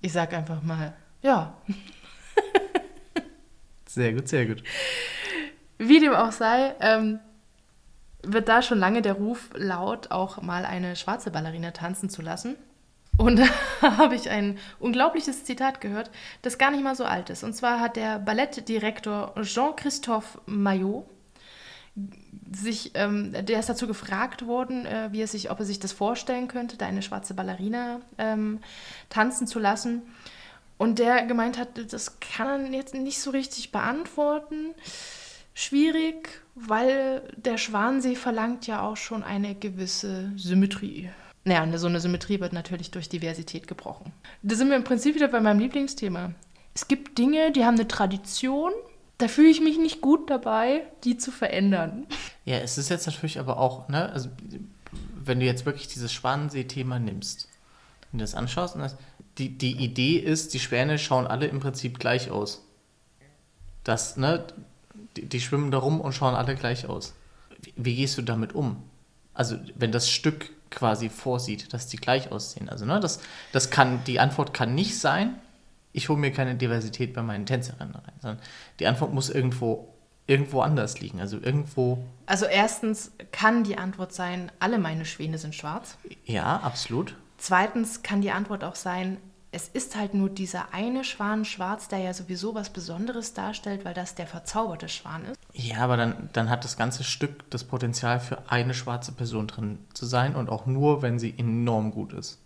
Ich 0.00 0.12
sag 0.12 0.32
einfach 0.34 0.62
mal, 0.62 0.94
ja, 1.22 1.56
Sehr 3.94 4.12
gut, 4.12 4.28
sehr 4.28 4.46
gut. 4.46 4.62
Wie 5.78 6.00
dem 6.00 6.14
auch 6.14 6.32
sei, 6.32 6.74
ähm, 6.80 7.20
wird 8.24 8.48
da 8.48 8.60
schon 8.60 8.78
lange 8.78 9.02
der 9.02 9.12
Ruf 9.12 9.50
laut, 9.54 10.10
auch 10.10 10.42
mal 10.42 10.64
eine 10.64 10.96
schwarze 10.96 11.30
Ballerina 11.30 11.70
tanzen 11.70 12.10
zu 12.10 12.20
lassen. 12.20 12.56
Und 13.16 13.38
da 13.80 13.96
habe 13.98 14.16
ich 14.16 14.30
ein 14.30 14.58
unglaubliches 14.80 15.44
Zitat 15.44 15.80
gehört, 15.80 16.10
das 16.42 16.58
gar 16.58 16.72
nicht 16.72 16.82
mal 16.82 16.96
so 16.96 17.04
alt 17.04 17.30
ist. 17.30 17.44
Und 17.44 17.54
zwar 17.54 17.78
hat 17.78 17.94
der 17.94 18.18
Ballettdirektor 18.18 19.32
Jean-Christophe 19.42 20.40
Maillot 20.46 21.06
sich, 22.52 22.92
ähm, 22.94 23.32
der 23.32 23.60
ist 23.60 23.68
dazu 23.68 23.86
gefragt 23.86 24.46
worden, 24.46 24.86
äh, 24.86 25.08
wie 25.12 25.20
er 25.20 25.26
sich, 25.26 25.50
ob 25.50 25.60
er 25.60 25.64
sich 25.64 25.78
das 25.78 25.92
vorstellen 25.92 26.48
könnte, 26.48 26.76
da 26.76 26.86
eine 26.86 27.02
schwarze 27.02 27.34
Ballerina 27.34 28.00
ähm, 28.18 28.60
tanzen 29.08 29.46
zu 29.46 29.58
lassen. 29.58 30.02
Und 30.76 30.98
der 30.98 31.24
gemeint 31.26 31.58
hat, 31.58 31.92
das 31.92 32.18
kann 32.20 32.72
er 32.72 32.78
jetzt 32.78 32.94
nicht 32.94 33.20
so 33.20 33.30
richtig 33.30 33.70
beantworten. 33.70 34.74
Schwierig, 35.54 36.42
weil 36.56 37.22
der 37.36 37.58
Schwansee 37.58 38.16
verlangt 38.16 38.66
ja 38.66 38.82
auch 38.82 38.96
schon 38.96 39.22
eine 39.22 39.54
gewisse 39.54 40.32
Symmetrie. 40.36 41.10
Naja, 41.44 41.78
so 41.78 41.86
eine 41.86 42.00
Symmetrie 42.00 42.40
wird 42.40 42.52
natürlich 42.52 42.90
durch 42.90 43.08
Diversität 43.08 43.68
gebrochen. 43.68 44.12
Da 44.42 44.56
sind 44.56 44.68
wir 44.68 44.76
im 44.76 44.84
Prinzip 44.84 45.14
wieder 45.14 45.28
bei 45.28 45.40
meinem 45.40 45.60
Lieblingsthema. 45.60 46.32
Es 46.74 46.88
gibt 46.88 47.18
Dinge, 47.18 47.52
die 47.52 47.64
haben 47.64 47.74
eine 47.74 47.86
Tradition, 47.86 48.72
da 49.18 49.28
fühle 49.28 49.48
ich 49.48 49.60
mich 49.60 49.78
nicht 49.78 50.00
gut 50.00 50.28
dabei, 50.28 50.82
die 51.04 51.16
zu 51.16 51.30
verändern. 51.30 52.06
Ja, 52.44 52.58
es 52.58 52.78
ist 52.78 52.88
jetzt 52.88 53.06
natürlich 53.06 53.38
aber 53.38 53.58
auch, 53.58 53.88
ne, 53.88 54.10
also 54.10 54.28
wenn 55.14 55.40
du 55.40 55.46
jetzt 55.46 55.66
wirklich 55.66 55.88
dieses 55.88 56.12
Schwanensee-Thema 56.12 56.98
nimmst 56.98 57.48
und 58.12 58.20
das 58.20 58.34
anschaust, 58.34 58.76
die, 59.38 59.56
die 59.56 59.76
Idee 59.76 60.16
ist, 60.16 60.54
die 60.54 60.60
Schwäne 60.60 60.98
schauen 60.98 61.26
alle 61.26 61.46
im 61.46 61.60
Prinzip 61.60 61.98
gleich 61.98 62.30
aus. 62.30 62.62
Das, 63.82 64.16
ne, 64.16 64.46
die, 65.16 65.26
die 65.26 65.40
schwimmen 65.40 65.70
da 65.70 65.78
rum 65.78 66.00
und 66.00 66.12
schauen 66.12 66.34
alle 66.34 66.54
gleich 66.54 66.86
aus. 66.86 67.14
Wie, 67.60 67.72
wie 67.76 67.96
gehst 67.96 68.18
du 68.18 68.22
damit 68.22 68.54
um? 68.54 68.82
Also, 69.32 69.56
wenn 69.74 69.92
das 69.92 70.08
Stück 70.08 70.50
quasi 70.70 71.08
vorsieht, 71.08 71.72
dass 71.72 71.88
die 71.88 71.96
gleich 71.96 72.30
aussehen. 72.30 72.68
Also, 72.68 72.84
ne, 72.84 73.00
das, 73.00 73.20
das 73.52 73.70
kann, 73.70 74.04
die 74.04 74.20
Antwort 74.20 74.54
kann 74.54 74.74
nicht 74.74 74.98
sein, 74.98 75.38
ich 75.94 76.08
hole 76.08 76.18
mir 76.18 76.32
keine 76.32 76.56
Diversität 76.56 77.14
bei 77.14 77.22
meinen 77.22 77.46
Tänzerinnen 77.46 77.94
rein, 77.94 78.12
sondern 78.20 78.42
die 78.80 78.86
Antwort 78.86 79.14
muss 79.14 79.30
irgendwo, 79.30 79.94
irgendwo 80.26 80.60
anders 80.60 81.00
liegen. 81.00 81.20
Also 81.20 81.38
irgendwo. 81.40 82.04
Also 82.26 82.44
erstens 82.46 83.12
kann 83.32 83.64
die 83.64 83.78
Antwort 83.78 84.12
sein, 84.12 84.50
alle 84.58 84.78
meine 84.78 85.06
Schwäne 85.06 85.38
sind 85.38 85.54
schwarz. 85.54 85.96
Ja, 86.26 86.58
absolut. 86.58 87.16
Zweitens 87.38 88.02
kann 88.02 88.20
die 88.20 88.32
Antwort 88.32 88.64
auch 88.64 88.74
sein, 88.74 89.18
es 89.52 89.68
ist 89.68 89.94
halt 89.94 90.14
nur 90.14 90.30
dieser 90.30 90.74
eine 90.74 91.04
Schwan 91.04 91.44
schwarz, 91.44 91.86
der 91.86 92.00
ja 92.00 92.12
sowieso 92.12 92.56
was 92.56 92.70
Besonderes 92.70 93.34
darstellt, 93.34 93.84
weil 93.84 93.94
das 93.94 94.16
der 94.16 94.26
verzauberte 94.26 94.88
Schwan 94.88 95.24
ist. 95.26 95.38
Ja, 95.52 95.78
aber 95.78 95.96
dann, 95.96 96.28
dann 96.32 96.50
hat 96.50 96.64
das 96.64 96.76
ganze 96.76 97.04
Stück 97.04 97.48
das 97.50 97.62
Potenzial 97.62 98.18
für 98.18 98.50
eine 98.50 98.74
schwarze 98.74 99.12
Person 99.12 99.46
drin 99.46 99.78
zu 99.94 100.06
sein 100.06 100.34
und 100.34 100.48
auch 100.48 100.66
nur, 100.66 101.02
wenn 101.02 101.20
sie 101.20 101.32
enorm 101.38 101.92
gut 101.92 102.12
ist. 102.14 102.40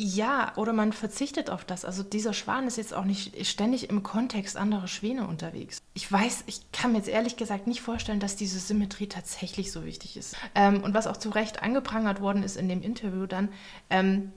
Ja, 0.00 0.52
oder 0.54 0.72
man 0.72 0.92
verzichtet 0.92 1.50
auf 1.50 1.64
das. 1.64 1.84
Also 1.84 2.04
dieser 2.04 2.32
Schwan 2.32 2.68
ist 2.68 2.76
jetzt 2.76 2.94
auch 2.94 3.04
nicht 3.04 3.44
ständig 3.44 3.90
im 3.90 4.04
Kontext 4.04 4.56
anderer 4.56 4.86
Schwäne 4.86 5.26
unterwegs. 5.26 5.82
Ich 5.92 6.10
weiß, 6.10 6.44
ich 6.46 6.70
kann 6.70 6.92
mir 6.92 6.98
jetzt 6.98 7.08
ehrlich 7.08 7.36
gesagt 7.36 7.66
nicht 7.66 7.80
vorstellen, 7.80 8.20
dass 8.20 8.36
diese 8.36 8.60
Symmetrie 8.60 9.08
tatsächlich 9.08 9.72
so 9.72 9.84
wichtig 9.84 10.16
ist. 10.16 10.36
Ähm, 10.54 10.84
und 10.84 10.94
was 10.94 11.08
auch 11.08 11.16
zu 11.16 11.30
Recht 11.30 11.64
angeprangert 11.64 12.20
worden 12.20 12.44
ist 12.44 12.56
in 12.56 12.68
dem 12.68 12.80
Interview 12.80 13.26
dann, 13.26 13.48
ähm, 13.90 14.30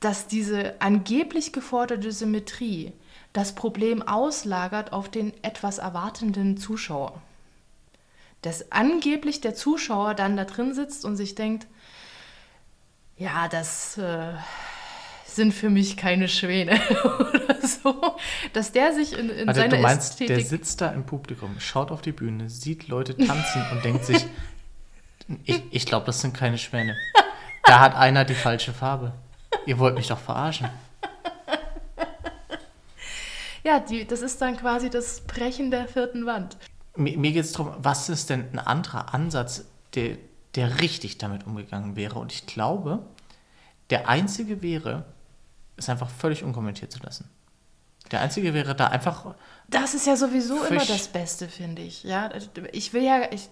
dass 0.00 0.28
diese 0.28 0.80
angeblich 0.80 1.52
geforderte 1.52 2.10
Symmetrie 2.10 2.94
das 3.34 3.54
Problem 3.54 4.00
auslagert 4.00 4.94
auf 4.94 5.10
den 5.10 5.34
etwas 5.44 5.76
erwartenden 5.76 6.56
Zuschauer. 6.56 7.20
Dass 8.40 8.72
angeblich 8.72 9.42
der 9.42 9.54
Zuschauer 9.54 10.14
dann 10.14 10.38
da 10.38 10.46
drin 10.46 10.72
sitzt 10.72 11.04
und 11.04 11.16
sich 11.16 11.34
denkt, 11.34 11.66
ja, 13.18 13.46
das 13.48 13.98
äh, 13.98 14.32
sind 15.36 15.52
für 15.52 15.70
mich 15.70 15.96
keine 15.96 16.28
Schwäne 16.28 16.80
oder 17.04 17.66
so, 17.66 18.16
dass 18.52 18.72
der 18.72 18.92
sich 18.92 19.18
in, 19.18 19.30
in 19.30 19.48
also, 19.48 19.60
seiner 19.60 19.76
du 19.76 19.82
meinst, 19.82 20.12
Ästhetik... 20.12 20.36
der 20.36 20.44
sitzt 20.44 20.80
da 20.80 20.90
im 20.90 21.04
Publikum, 21.04 21.56
schaut 21.58 21.90
auf 21.90 22.02
die 22.02 22.12
Bühne, 22.12 22.50
sieht 22.50 22.88
Leute 22.88 23.16
tanzen 23.16 23.64
und 23.72 23.84
denkt 23.84 24.04
sich, 24.04 24.24
ich, 25.44 25.62
ich 25.70 25.86
glaube, 25.86 26.06
das 26.06 26.20
sind 26.20 26.34
keine 26.34 26.58
Schwäne. 26.58 26.96
Da 27.64 27.80
hat 27.80 27.94
einer 27.94 28.24
die 28.24 28.34
falsche 28.34 28.72
Farbe. 28.72 29.12
Ihr 29.66 29.78
wollt 29.78 29.94
mich 29.94 30.08
doch 30.08 30.18
verarschen. 30.18 30.68
Ja, 33.64 33.78
die, 33.78 34.04
das 34.04 34.22
ist 34.22 34.40
dann 34.42 34.56
quasi 34.56 34.90
das 34.90 35.20
Brechen 35.20 35.70
der 35.70 35.86
vierten 35.86 36.26
Wand. 36.26 36.56
Mir, 36.96 37.16
mir 37.16 37.32
geht 37.32 37.44
es 37.44 37.52
darum, 37.52 37.74
was 37.78 38.08
ist 38.08 38.28
denn 38.30 38.48
ein 38.52 38.58
anderer 38.58 39.14
Ansatz, 39.14 39.64
der, 39.94 40.16
der 40.56 40.80
richtig 40.80 41.18
damit 41.18 41.46
umgegangen 41.46 41.94
wäre? 41.96 42.18
Und 42.18 42.32
ich 42.32 42.46
glaube, 42.46 43.06
der 43.90 44.08
einzige 44.08 44.62
wäre, 44.62 45.04
es 45.76 45.88
einfach 45.88 46.08
völlig 46.08 46.44
unkommentiert 46.44 46.92
zu 46.92 47.00
lassen. 47.00 47.28
Der 48.10 48.20
einzige 48.20 48.52
wäre 48.52 48.74
da 48.74 48.88
einfach. 48.88 49.34
Das 49.68 49.94
ist 49.94 50.06
ja 50.06 50.16
sowieso 50.16 50.64
immer 50.64 50.84
das 50.84 51.08
Beste, 51.08 51.48
finde 51.48 51.80
ich. 51.80 52.04
Ja, 52.04 52.30
ich 52.72 52.92
will 52.92 53.02
ja, 53.02 53.32
ich, 53.32 53.48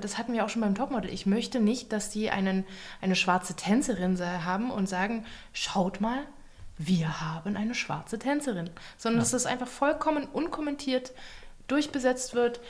das 0.00 0.16
hatten 0.16 0.32
wir 0.32 0.44
auch 0.44 0.48
schon 0.48 0.62
beim 0.62 0.74
Topmodel. 0.74 1.12
Ich 1.12 1.26
möchte 1.26 1.60
nicht, 1.60 1.92
dass 1.92 2.08
die 2.08 2.30
einen, 2.30 2.64
eine 3.02 3.16
schwarze 3.16 3.54
Tänzerin 3.54 4.18
haben 4.18 4.70
und 4.70 4.88
sagen, 4.88 5.26
schaut 5.52 6.00
mal, 6.00 6.20
wir 6.78 7.20
haben 7.20 7.56
eine 7.56 7.74
schwarze 7.74 8.18
Tänzerin. 8.18 8.70
Sondern 8.96 9.18
ja. 9.18 9.22
dass 9.22 9.32
das 9.32 9.44
einfach 9.44 9.68
vollkommen 9.68 10.24
unkommentiert 10.24 11.12
durchbesetzt 11.66 12.34
wird. 12.34 12.60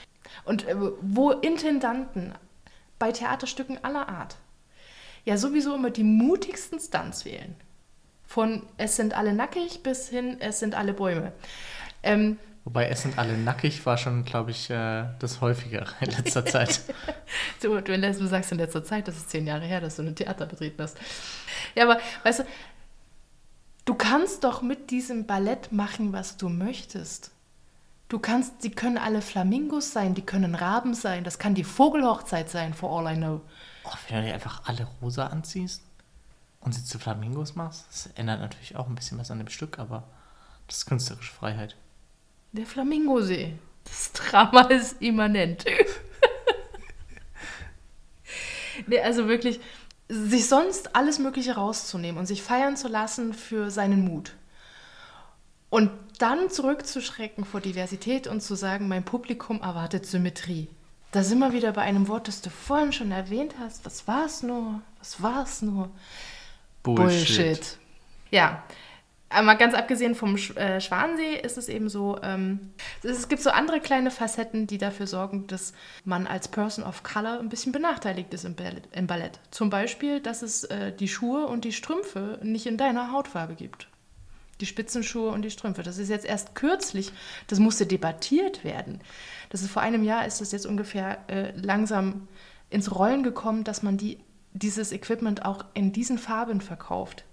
Und 0.45 0.67
äh, 0.67 0.77
wo 1.01 1.31
Intendanten 1.31 2.35
bei 2.99 3.13
Theaterstücken 3.13 3.83
aller 3.85 4.09
Art 4.09 4.37
ja 5.25 5.37
sowieso 5.37 5.75
immer 5.75 5.91
die 5.91 6.05
mutigsten 6.05 6.81
Stunts 6.81 7.25
wählen. 7.25 7.55
Von 8.29 8.63
es 8.77 8.97
sind 8.97 9.15
alle 9.15 9.33
nackig 9.33 9.83
bis 9.83 10.11
hin 10.11 10.37
es 10.39 10.59
sind 10.59 10.75
alle 10.75 10.93
Bäume. 10.93 11.33
Ähm, 12.03 12.37
Wobei 12.65 12.91
es 12.91 13.01
sind 13.01 13.17
alle 13.17 13.39
nackig 13.39 13.87
war 13.87 13.97
schon, 13.97 14.27
glaube 14.27 14.51
ich, 14.51 14.69
äh, 14.69 15.07
das 15.19 15.41
häufigere 15.41 15.87
in 16.03 16.11
letzter 16.11 16.45
Zeit. 16.47 16.83
du, 17.63 17.81
du, 17.81 17.99
du 17.99 18.27
sagst 18.27 18.53
in 18.53 18.59
letzter 18.59 18.85
Zeit, 18.85 19.09
das 19.09 19.17
ist 19.17 19.31
zehn 19.31 19.47
Jahre 19.47 19.65
her, 19.65 19.81
dass 19.81 19.97
du 19.97 20.03
ein 20.03 20.15
Theater 20.15 20.45
betreten 20.45 20.83
hast. 20.83 20.99
Ja, 21.75 21.85
aber 21.85 22.01
weißt 22.25 22.41
du, 22.41 22.45
du 23.87 23.95
kannst 23.95 24.45
doch 24.45 24.61
mit 24.61 24.91
diesem 24.91 25.25
Ballett 25.25 25.73
machen, 25.73 26.13
was 26.13 26.37
du 26.37 26.51
möchtest. 26.51 27.31
Du 28.11 28.19
kannst, 28.19 28.63
die 28.63 28.71
können 28.71 28.99
alle 28.99 29.23
Flamingos 29.23 29.95
sein, 29.95 30.15
die 30.15 30.23
können 30.23 30.55
Raben 30.55 30.93
sein, 30.93 31.25
das 31.25 31.39
kann 31.39 31.55
die 31.55 31.65
Vogelhochzeit 31.65 32.51
sein, 32.51 32.75
for 32.75 32.91
all 32.91 33.11
I 33.11 33.17
know. 33.17 33.41
Oh, 33.85 33.91
wenn 34.11 34.21
du 34.21 34.29
dir 34.29 34.35
einfach 34.35 34.61
alle 34.67 34.87
rosa 35.01 35.29
anziehst 35.29 35.88
und 36.61 36.75
sie 36.75 36.85
zu 36.85 36.99
Flamingos 36.99 37.55
machst, 37.55 37.87
das 37.91 38.07
ändert 38.15 38.41
natürlich 38.41 38.77
auch 38.77 38.89
ein 38.89 38.95
bisschen 38.95 39.19
was 39.19 39.31
an 39.31 39.39
dem 39.39 39.49
Stück, 39.49 39.79
aber 39.79 40.05
das 40.67 40.79
ist 40.79 40.87
künstlerische 40.87 41.33
Freiheit. 41.33 41.77
Der 42.53 42.67
Flamingosee. 42.67 43.55
Das 43.85 44.13
Drama 44.13 44.63
ist 44.69 45.01
immanent. 45.01 45.65
nee, 48.87 49.01
also 49.01 49.29
wirklich, 49.29 49.61
sich 50.09 50.49
sonst 50.49 50.97
alles 50.97 51.19
Mögliche 51.19 51.55
rauszunehmen 51.55 52.19
und 52.19 52.27
sich 52.27 52.43
feiern 52.43 52.77
zu 52.77 52.89
lassen 52.89 53.35
für 53.35 53.71
seinen 53.71 54.05
Mut. 54.05 54.35
Und 55.71 55.91
dann 56.19 56.51
zurückzuschrecken 56.51 57.45
vor 57.45 57.61
Diversität 57.61 58.27
und 58.27 58.41
zu 58.41 58.55
sagen, 58.55 58.89
mein 58.89 59.05
Publikum 59.05 59.61
erwartet 59.61 60.07
Symmetrie. 60.07 60.69
Da 61.13 61.23
sind 61.23 61.39
wir 61.39 61.53
wieder 61.53 61.73
bei 61.73 61.83
einem 61.83 62.09
Wort, 62.09 62.29
das 62.29 62.43
du 62.43 62.51
vorhin 62.51 62.93
schon 62.93 63.13
erwähnt 63.13 63.55
hast. 63.61 63.85
Was 63.87 64.07
war 64.09 64.27
es 64.27 64.43
nur? 64.43 64.81
Was 64.99 65.23
war 65.23 65.43
es 65.43 65.63
nur? 65.63 65.91
Bullshit. 66.83 67.37
Bullshit. 67.37 67.79
Ja, 68.31 68.63
aber 69.31 69.57
ganz 69.57 69.75
abgesehen 69.75 70.15
vom 70.15 70.37
äh, 70.37 70.81
Schwansee 70.81 71.35
ist 71.35 71.59
es 71.59 71.69
eben 71.69 71.89
so, 71.89 72.19
ähm, 72.23 72.71
es 73.03 73.29
gibt 73.29 73.43
so 73.43 73.51
andere 73.51 73.81
kleine 73.81 74.11
Facetten, 74.11 74.67
die 74.67 74.79
dafür 74.79 75.07
sorgen, 75.07 75.47
dass 75.47 75.75
man 76.05 76.27
als 76.27 76.49
Person 76.49 76.85
of 76.85 77.03
Color 77.03 77.39
ein 77.41 77.51
bisschen 77.51 77.73
benachteiligt 77.73 78.33
ist 78.33 78.45
im 78.45 78.55
Ballett. 78.55 78.89
Im 78.93 79.07
Ballett. 79.07 79.39
Zum 79.51 79.69
Beispiel, 79.69 80.21
dass 80.21 80.43
es 80.43 80.65
äh, 80.65 80.93
die 80.93 81.09
Schuhe 81.09 81.47
und 81.47 81.65
die 81.65 81.73
Strümpfe 81.73 82.39
nicht 82.43 82.67
in 82.67 82.79
deiner 82.79 83.13
Hautfarbe 83.13 83.55
gibt 83.55 83.89
die 84.61 84.67
Spitzenschuhe 84.67 85.31
und 85.31 85.43
die 85.43 85.51
Strümpfe. 85.51 85.83
Das 85.83 85.99
ist 85.99 86.09
jetzt 86.09 86.27
erst 86.27 86.55
kürzlich, 86.55 87.13
das 87.47 87.59
musste 87.59 87.87
debattiert 87.87 88.65
werden. 88.65 89.01
Das 89.51 89.63
ist 89.63 89.71
vor 89.71 89.83
einem 89.83 90.03
Jahr 90.03 90.27
ist 90.27 90.41
das 90.41 90.53
jetzt 90.53 90.67
ungefähr 90.67 91.19
äh, 91.29 91.53
langsam 91.55 92.27
ins 92.71 92.95
Rollen 92.95 93.23
gekommen, 93.23 93.65
dass 93.65 93.83
man 93.83 93.97
die, 93.97 94.19
dieses 94.59 94.93
Equipment 94.93 95.45
auch 95.45 95.65
in 95.75 95.93
diesen 95.93 96.19
Farben 96.19 96.61
verkauft. 96.61 97.25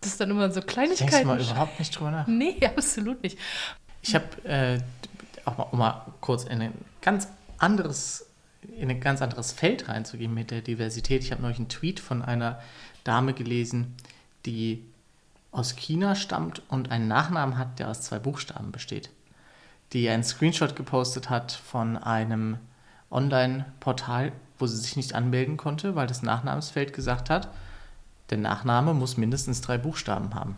Das 0.00 0.12
ist 0.12 0.20
dann 0.20 0.30
immer 0.30 0.50
so 0.50 0.62
Kleinigkeiten. 0.62 1.10
Denkst 1.10 1.22
du 1.22 1.26
mal 1.26 1.40
überhaupt 1.40 1.78
nicht 1.78 1.98
drüber 1.98 2.10
nach? 2.10 2.26
Nee, 2.26 2.58
absolut 2.76 3.22
nicht. 3.22 3.38
Ich 4.02 4.14
habe 4.14 4.44
äh, 4.44 4.80
auch 5.44 5.58
mal, 5.58 5.66
um 5.70 5.78
mal 5.78 6.06
kurz 6.20 6.44
in 6.44 6.62
ein 6.62 6.72
ganz 7.02 7.28
anderes 7.58 8.26
in 8.76 8.90
ein 8.90 9.00
ganz 9.00 9.22
anderes 9.22 9.52
Feld 9.52 9.88
reinzugehen 9.88 10.34
mit 10.34 10.50
der 10.50 10.60
Diversität. 10.60 11.22
Ich 11.22 11.32
habe 11.32 11.42
neulich 11.42 11.58
einen 11.58 11.68
Tweet 11.68 11.98
von 11.98 12.22
einer 12.22 12.60
Dame 13.04 13.32
gelesen, 13.32 13.94
die 14.44 14.84
aus 15.52 15.76
China 15.76 16.14
stammt 16.14 16.62
und 16.68 16.90
einen 16.90 17.08
Nachnamen 17.08 17.58
hat, 17.58 17.78
der 17.78 17.88
aus 17.88 18.02
zwei 18.02 18.18
Buchstaben 18.18 18.70
besteht. 18.70 19.10
Die 19.92 20.08
einen 20.08 20.22
Screenshot 20.22 20.76
gepostet 20.76 21.30
hat 21.30 21.52
von 21.52 21.96
einem 21.96 22.58
Online-Portal, 23.10 24.32
wo 24.60 24.66
sie 24.66 24.76
sich 24.76 24.96
nicht 24.96 25.14
anmelden 25.14 25.56
konnte, 25.56 25.94
weil 25.94 26.06
das 26.06 26.22
Nachnamensfeld 26.22 26.92
gesagt 26.92 27.30
hat, 27.30 27.48
der 28.30 28.38
Nachname 28.38 28.94
muss 28.94 29.16
mindestens 29.16 29.60
drei 29.60 29.78
Buchstaben 29.78 30.34
haben. 30.34 30.56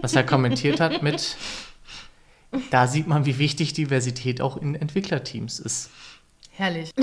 Was 0.00 0.14
er 0.14 0.24
kommentiert 0.24 0.80
hat 0.80 1.02
mit, 1.02 1.36
da 2.70 2.86
sieht 2.86 3.06
man, 3.06 3.26
wie 3.26 3.38
wichtig 3.38 3.72
Diversität 3.72 4.40
auch 4.40 4.56
in 4.56 4.74
Entwicklerteams 4.74 5.60
ist. 5.60 5.90
Herrlich. 6.50 6.90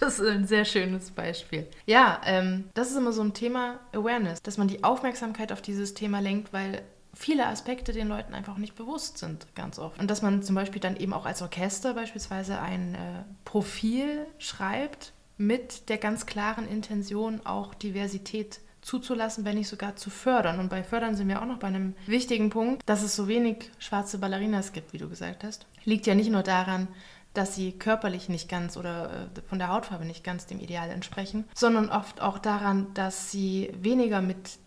Das 0.00 0.18
ist 0.18 0.26
ein 0.28 0.46
sehr 0.46 0.64
schönes 0.64 1.10
Beispiel. 1.10 1.66
Ja, 1.86 2.20
ähm, 2.24 2.64
das 2.74 2.90
ist 2.90 2.96
immer 2.96 3.12
so 3.12 3.22
ein 3.22 3.32
Thema 3.32 3.78
Awareness, 3.92 4.42
dass 4.42 4.58
man 4.58 4.68
die 4.68 4.84
Aufmerksamkeit 4.84 5.52
auf 5.52 5.62
dieses 5.62 5.94
Thema 5.94 6.20
lenkt, 6.20 6.52
weil 6.52 6.82
viele 7.16 7.46
Aspekte 7.46 7.92
den 7.92 8.08
Leuten 8.08 8.34
einfach 8.34 8.58
nicht 8.58 8.76
bewusst 8.76 9.18
sind, 9.18 9.46
ganz 9.54 9.78
oft. 9.78 9.98
Und 9.98 10.10
dass 10.10 10.22
man 10.22 10.42
zum 10.42 10.54
Beispiel 10.54 10.80
dann 10.80 10.96
eben 10.96 11.12
auch 11.12 11.26
als 11.26 11.42
Orchester 11.42 11.94
beispielsweise 11.94 12.60
ein 12.60 12.94
äh, 12.94 12.98
Profil 13.44 14.26
schreibt 14.38 15.12
mit 15.38 15.88
der 15.88 15.98
ganz 15.98 16.26
klaren 16.26 16.68
Intention, 16.68 17.40
auch 17.44 17.74
Diversität 17.74 18.60
zuzulassen, 18.82 19.44
wenn 19.44 19.56
nicht 19.56 19.68
sogar 19.68 19.96
zu 19.96 20.10
fördern. 20.10 20.60
Und 20.60 20.68
bei 20.68 20.84
fördern 20.84 21.16
sind 21.16 21.28
wir 21.28 21.42
auch 21.42 21.46
noch 21.46 21.58
bei 21.58 21.66
einem 21.66 21.94
wichtigen 22.06 22.50
Punkt, 22.50 22.82
dass 22.86 23.02
es 23.02 23.16
so 23.16 23.26
wenig 23.28 23.70
schwarze 23.78 24.18
Ballerinas 24.18 24.72
gibt, 24.72 24.92
wie 24.92 24.98
du 24.98 25.08
gesagt 25.08 25.42
hast. 25.42 25.66
Liegt 25.84 26.06
ja 26.06 26.14
nicht 26.14 26.30
nur 26.30 26.42
daran, 26.42 26.86
dass 27.32 27.54
sie 27.54 27.72
körperlich 27.72 28.28
nicht 28.28 28.48
ganz 28.48 28.76
oder 28.76 29.28
äh, 29.34 29.40
von 29.48 29.58
der 29.58 29.68
Hautfarbe 29.68 30.04
nicht 30.04 30.22
ganz 30.22 30.46
dem 30.46 30.60
Ideal 30.60 30.90
entsprechen, 30.90 31.44
sondern 31.54 31.88
oft 31.88 32.20
auch 32.20 32.38
daran, 32.38 32.92
dass 32.94 33.30
sie 33.30 33.70
weniger 33.80 34.20
mit 34.20 34.58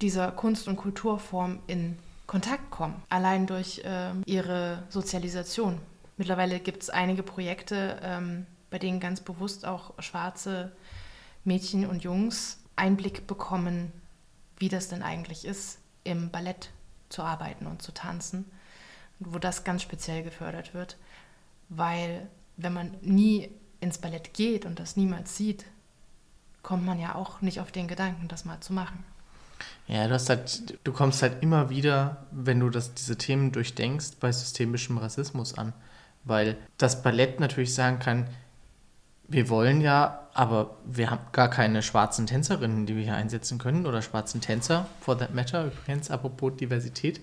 dieser 0.00 0.32
Kunst- 0.32 0.68
und 0.68 0.76
Kulturform 0.76 1.60
in 1.66 1.98
Kontakt 2.26 2.70
kommen, 2.70 3.02
allein 3.08 3.46
durch 3.46 3.82
äh, 3.84 4.12
ihre 4.24 4.82
Sozialisation. 4.88 5.80
Mittlerweile 6.16 6.60
gibt 6.60 6.82
es 6.82 6.90
einige 6.90 7.22
Projekte, 7.22 8.00
ähm, 8.02 8.46
bei 8.70 8.78
denen 8.78 9.00
ganz 9.00 9.20
bewusst 9.20 9.64
auch 9.64 9.94
schwarze 10.02 10.72
Mädchen 11.44 11.86
und 11.86 12.02
Jungs 12.02 12.58
Einblick 12.74 13.26
bekommen, 13.26 13.92
wie 14.58 14.68
das 14.68 14.88
denn 14.88 15.02
eigentlich 15.02 15.44
ist, 15.44 15.78
im 16.04 16.30
Ballett 16.30 16.70
zu 17.08 17.22
arbeiten 17.22 17.66
und 17.66 17.82
zu 17.82 17.92
tanzen, 17.92 18.44
wo 19.18 19.38
das 19.38 19.64
ganz 19.64 19.82
speziell 19.82 20.22
gefördert 20.22 20.74
wird, 20.74 20.96
weil 21.68 22.28
wenn 22.56 22.72
man 22.72 22.96
nie 23.00 23.50
ins 23.80 23.98
Ballett 23.98 24.34
geht 24.34 24.66
und 24.66 24.78
das 24.78 24.96
niemals 24.96 25.36
sieht, 25.36 25.64
kommt 26.62 26.84
man 26.84 26.98
ja 26.98 27.14
auch 27.14 27.40
nicht 27.40 27.60
auf 27.60 27.70
den 27.70 27.88
Gedanken, 27.88 28.28
das 28.28 28.44
mal 28.44 28.60
zu 28.60 28.72
machen. 28.72 29.04
Ja, 29.88 30.06
du, 30.08 30.14
hast 30.14 30.28
halt, 30.28 30.78
du 30.84 30.92
kommst 30.92 31.22
halt 31.22 31.42
immer 31.42 31.70
wieder, 31.70 32.26
wenn 32.32 32.60
du 32.60 32.70
das, 32.70 32.94
diese 32.94 33.16
Themen 33.16 33.52
durchdenkst, 33.52 34.16
bei 34.20 34.32
systemischem 34.32 34.98
Rassismus 34.98 35.56
an. 35.56 35.72
Weil 36.24 36.56
das 36.76 37.02
Ballett 37.02 37.38
natürlich 37.38 37.72
sagen 37.74 38.00
kann, 38.00 38.26
wir 39.28 39.48
wollen 39.48 39.80
ja, 39.80 40.28
aber 40.34 40.76
wir 40.84 41.10
haben 41.10 41.20
gar 41.32 41.48
keine 41.50 41.82
schwarzen 41.82 42.26
Tänzerinnen, 42.26 42.86
die 42.86 42.96
wir 42.96 43.04
hier 43.04 43.14
einsetzen 43.14 43.58
können 43.58 43.86
oder 43.86 44.02
schwarzen 44.02 44.40
Tänzer, 44.40 44.86
for 45.00 45.18
that 45.18 45.34
matter. 45.34 45.66
Übrigens, 45.66 46.10
apropos 46.10 46.56
Diversität. 46.56 47.20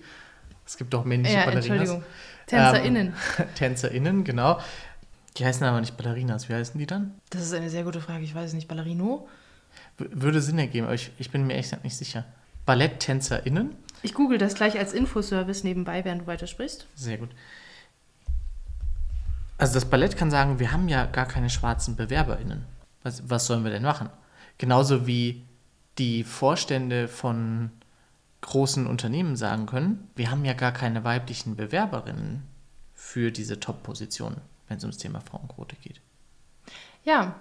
Es 0.66 0.78
gibt 0.78 0.94
auch 0.94 1.04
männliche 1.04 1.36
ja, 1.36 1.44
Ballerinas. 1.44 1.66
Entschuldigung. 1.66 2.04
TänzerInnen. 2.46 3.14
Ähm, 3.38 3.44
TänzerInnen, 3.54 4.24
genau. 4.24 4.58
Die 5.36 5.44
heißen 5.44 5.66
aber 5.66 5.80
nicht 5.80 5.96
Ballerinas. 5.96 6.48
Wie 6.48 6.54
heißen 6.54 6.78
die 6.78 6.86
dann? 6.86 7.12
Das 7.30 7.42
ist 7.42 7.52
eine 7.52 7.68
sehr 7.68 7.84
gute 7.84 8.00
Frage. 8.00 8.24
Ich 8.24 8.34
weiß 8.34 8.48
es 8.48 8.54
nicht. 8.54 8.68
Ballerino? 8.68 9.28
Würde 9.98 10.40
Sinn 10.40 10.58
ergeben, 10.58 10.86
aber 10.86 10.94
ich, 10.94 11.10
ich 11.18 11.30
bin 11.30 11.46
mir 11.46 11.54
echt 11.54 11.82
nicht 11.84 11.96
sicher. 11.96 12.24
BalletttänzerInnen? 12.66 13.74
Ich 14.02 14.14
google 14.14 14.38
das 14.38 14.54
gleich 14.54 14.78
als 14.78 14.92
Infoservice 14.92 15.64
nebenbei, 15.64 16.04
während 16.04 16.22
du 16.22 16.26
weitersprichst. 16.26 16.86
Sehr 16.94 17.18
gut. 17.18 17.30
Also 19.56 19.74
das 19.74 19.84
Ballett 19.84 20.16
kann 20.16 20.30
sagen, 20.30 20.58
wir 20.58 20.72
haben 20.72 20.88
ja 20.88 21.06
gar 21.06 21.26
keine 21.26 21.48
schwarzen 21.48 21.96
BewerberInnen. 21.96 22.64
Was, 23.02 23.28
was 23.30 23.46
sollen 23.46 23.64
wir 23.64 23.70
denn 23.70 23.82
machen? 23.82 24.10
Genauso 24.58 25.06
wie 25.06 25.44
die 25.98 26.24
Vorstände 26.24 27.08
von 27.08 27.70
großen 28.40 28.86
Unternehmen 28.86 29.36
sagen 29.36 29.66
können, 29.66 30.10
wir 30.16 30.30
haben 30.30 30.44
ja 30.44 30.52
gar 30.52 30.72
keine 30.72 31.04
weiblichen 31.04 31.56
Bewerberinnen 31.56 32.42
für 32.94 33.30
diese 33.30 33.60
Top-Positionen, 33.60 34.40
wenn 34.68 34.76
es 34.76 34.84
ums 34.84 34.98
Thema 34.98 35.20
Frauenquote 35.20 35.76
geht. 35.76 36.00
Ja. 37.04 37.36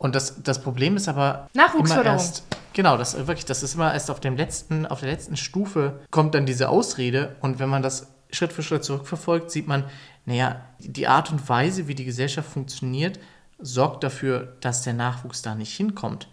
Und 0.00 0.14
das, 0.14 0.42
das 0.42 0.62
Problem 0.62 0.96
ist 0.96 1.08
aber 1.08 1.50
immer 1.52 2.04
erst, 2.06 2.44
genau, 2.72 2.96
das 2.96 3.14
wirklich, 3.26 3.44
das 3.44 3.62
ist 3.62 3.74
immer 3.74 3.92
erst 3.92 4.10
auf 4.10 4.18
dem 4.18 4.34
letzten, 4.34 4.86
auf 4.86 5.00
der 5.00 5.10
letzten 5.10 5.36
Stufe 5.36 6.00
kommt 6.10 6.34
dann 6.34 6.46
diese 6.46 6.70
Ausrede 6.70 7.36
und 7.42 7.58
wenn 7.58 7.68
man 7.68 7.82
das 7.82 8.06
Schritt 8.30 8.50
für 8.50 8.62
Schritt 8.62 8.82
zurückverfolgt, 8.82 9.50
sieht 9.50 9.68
man, 9.68 9.84
naja, 10.24 10.62
die 10.78 11.06
Art 11.06 11.30
und 11.30 11.46
Weise, 11.50 11.86
wie 11.86 11.94
die 11.94 12.06
Gesellschaft 12.06 12.50
funktioniert, 12.50 13.20
sorgt 13.58 14.02
dafür, 14.02 14.56
dass 14.62 14.80
der 14.80 14.94
Nachwuchs 14.94 15.42
da 15.42 15.54
nicht 15.54 15.76
hinkommt. 15.76 16.28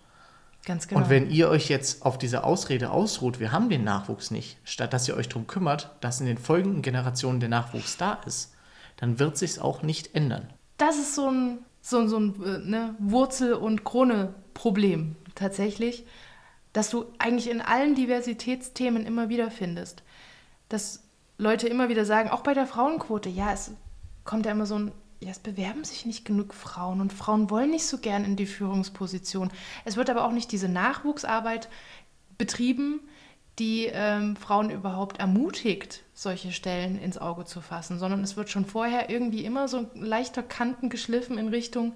Ganz 0.66 0.88
genau. 0.88 1.02
Und 1.02 1.10
wenn 1.10 1.30
ihr 1.30 1.50
euch 1.50 1.68
jetzt 1.68 2.06
auf 2.06 2.18
diese 2.18 2.46
Ausrede 2.46 2.92
ausruht, 2.92 3.42
wir 3.42 3.52
haben 3.52 3.70
den 3.70 3.84
Nachwuchs 3.84 4.32
nicht, 4.32 4.60
statt 4.64 4.94
dass 4.94 5.10
ihr 5.10 5.18
euch 5.18 5.28
darum 5.28 5.46
kümmert, 5.46 5.92
dass 6.00 6.22
in 6.22 6.26
den 6.26 6.38
folgenden 6.38 6.82
Generationen 6.82 7.42
der 7.42 7.50
Nachwuchs 7.50 7.98
da 7.98 8.20
ist, 8.26 8.54
dann 8.96 9.20
wird 9.20 9.38
sich 9.38 9.60
auch 9.60 9.82
nicht 9.82 10.16
ändern. 10.16 10.54
Das 10.78 10.96
ist 10.96 11.16
so 11.16 11.30
ein, 11.30 11.58
so, 11.89 12.06
so 12.08 12.19
ein 12.19 12.43
äh, 12.43 12.58
ne, 12.60 12.95
Wurzel- 13.00 13.54
und 13.54 13.86
Krone-Problem 13.86 15.15
tatsächlich, 15.36 16.06
dass 16.73 16.89
du 16.89 17.06
eigentlich 17.17 17.50
in 17.50 17.62
allen 17.62 17.95
Diversitätsthemen 17.95 19.06
immer 19.06 19.30
wieder 19.30 19.50
findest. 19.50 20.04
Dass 20.67 21.04
Leute 21.38 21.67
immer 21.69 21.88
wieder 21.88 22.04
sagen, 22.04 22.30
auch 22.30 22.41
bei 22.41 22.54
der 22.54 22.67
Frauenquote, 22.67 23.30
ja, 23.30 23.54
es 23.54 23.71
kommt 24.26 24.45
ja 24.45 24.52
immer 24.52 24.65
so 24.65 24.78
ein, 24.78 24.91
ja, 25.21 25.30
es 25.30 25.39
bewerben 25.39 25.86
sich 25.86 26.06
nicht 26.06 26.26
genug 26.26 26.54
Frauen 26.54 27.00
und 27.00 27.13
Frauen 27.13 27.50
wollen 27.50 27.71
nicht 27.71 27.86
so 27.86 28.00
gern 28.00 28.26
in 28.26 28.36
die 28.36 28.47
Führungsposition. 28.47 29.50
Es 29.86 29.95
wird 29.95 30.10
aber 30.10 30.26
auch 30.26 30.34
nicht 30.34 30.52
diese 30.52 30.67
Nachwuchsarbeit 30.67 31.69
betrieben, 32.38 33.00
die 33.60 33.89
ähm, 33.91 34.36
Frauen 34.36 34.70
überhaupt 34.70 35.20
ermutigt, 35.20 36.04
solche 36.13 36.52
Stellen 36.52 37.00
ins 37.00 37.17
Auge 37.17 37.46
zu 37.46 37.62
fassen, 37.62 38.00
sondern 38.00 38.24
es 38.24 38.38
wird 38.38 38.50
schon 38.50 38.65
vorher 38.65 39.10
irgendwie 39.10 39.46
immer 39.46 39.67
so 39.67 39.89
leichter 39.96 40.43
Kanten 40.43 40.89
geschliffen 40.89 41.38
in 41.38 41.48
Richtung, 41.48 41.93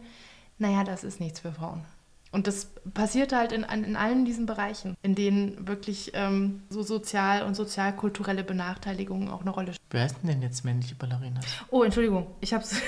naja, 0.58 0.84
das 0.84 1.04
ist 1.04 1.20
nichts 1.20 1.40
für 1.40 1.52
Frauen. 1.52 1.84
Und 2.32 2.48
das 2.48 2.70
passiert 2.94 3.34
halt 3.34 3.52
in, 3.52 3.64
in 3.64 3.96
allen 3.98 4.24
diesen 4.24 4.46
Bereichen, 4.46 4.96
in 5.02 5.16
denen 5.16 5.68
wirklich 5.68 6.12
ähm, 6.14 6.64
so 6.70 6.82
sozial 6.82 7.44
und 7.44 7.56
sozialkulturelle 7.56 8.44
Benachteiligungen 8.44 9.28
auch 9.28 9.42
eine 9.42 9.50
Rolle 9.50 9.74
spielen. 9.74 9.88
Wer 9.90 10.04
heißt 10.04 10.18
denn 10.24 10.42
jetzt 10.42 10.64
männliche 10.64 10.96
Ballerinas? 10.96 11.46
Oh, 11.70 11.84
Entschuldigung, 11.84 12.28
ich 12.40 12.54
habe 12.54 12.64
es 12.64 12.82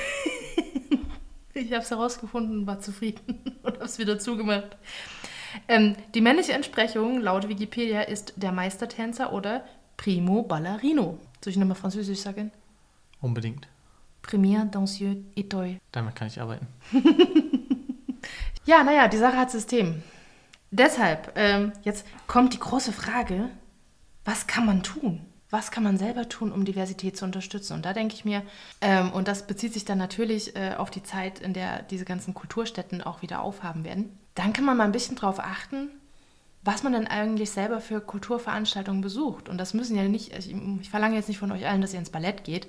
ich 1.53 1.73
hab's 1.73 1.91
herausgefunden 1.91 2.59
und 2.59 2.67
war 2.67 2.79
zufrieden 2.79 3.41
und 3.63 3.73
habe 3.73 3.86
es 3.86 3.99
wieder 3.99 4.17
zugemacht. 4.17 4.77
Ähm, 5.67 5.95
die 6.13 6.21
männliche 6.21 6.53
Entsprechung 6.53 7.21
laut 7.21 7.47
Wikipedia 7.47 8.01
ist 8.01 8.33
der 8.35 8.51
Meistertänzer 8.51 9.33
oder 9.33 9.63
Primo 9.97 10.43
Ballerino. 10.43 11.19
Soll 11.43 11.51
ich 11.51 11.57
nochmal 11.57 11.75
Französisch 11.75 12.19
sagen? 12.19 12.51
Unbedingt. 13.21 13.67
Premier 14.21 14.65
Danseur 14.65 15.15
Etoile. 15.35 15.79
Damit 15.91 16.15
kann 16.15 16.27
ich 16.27 16.39
arbeiten. 16.39 16.67
Ja, 18.65 18.83
naja, 18.83 19.07
die 19.07 19.17
Sache 19.17 19.37
hat 19.37 19.51
System. 19.51 20.01
Deshalb, 20.71 21.33
ähm, 21.35 21.73
jetzt 21.83 22.05
kommt 22.27 22.53
die 22.53 22.59
große 22.59 22.93
Frage, 22.93 23.49
was 24.23 24.47
kann 24.47 24.65
man 24.65 24.83
tun? 24.83 25.25
Was 25.49 25.69
kann 25.69 25.83
man 25.83 25.97
selber 25.97 26.29
tun, 26.29 26.51
um 26.51 26.65
Diversität 26.65 27.17
zu 27.17 27.25
unterstützen? 27.25 27.73
Und 27.73 27.85
da 27.85 27.93
denke 27.93 28.15
ich 28.15 28.25
mir, 28.25 28.41
ähm, 28.81 29.11
und 29.11 29.27
das 29.27 29.45
bezieht 29.45 29.73
sich 29.73 29.85
dann 29.85 29.97
natürlich 29.97 30.55
äh, 30.55 30.75
auf 30.75 30.89
die 30.89 31.03
Zeit, 31.03 31.39
in 31.39 31.53
der 31.53 31.83
diese 31.83 32.05
ganzen 32.05 32.33
Kulturstätten 32.33 33.03
auch 33.03 33.21
wieder 33.21 33.41
aufhaben 33.41 33.83
werden, 33.83 34.17
dann 34.36 34.54
kann 34.54 34.65
man 34.65 34.78
mal 34.78 34.86
ein 34.86 34.91
bisschen 34.91 35.15
drauf 35.15 35.39
achten, 35.39 35.89
was 36.63 36.84
man 36.84 36.93
denn 36.93 37.08
eigentlich 37.08 37.52
selber 37.52 37.82
für 37.82 38.00
Kulturveranstaltungen 38.00 39.02
besucht. 39.02 39.50
Und 39.50 39.58
das 39.58 39.74
müssen 39.74 39.98
ja 39.98 40.04
nicht, 40.04 40.36
ich, 40.36 40.56
ich 40.82 40.89
verlange 40.89 41.15
jetzt 41.15 41.28
nicht 41.28 41.39
von 41.39 41.52
euch 41.52 41.67
allen, 41.67 41.82
dass 41.82 41.93
ihr 41.93 42.00
ins 42.00 42.10
Ballett 42.10 42.43
geht, 42.43 42.67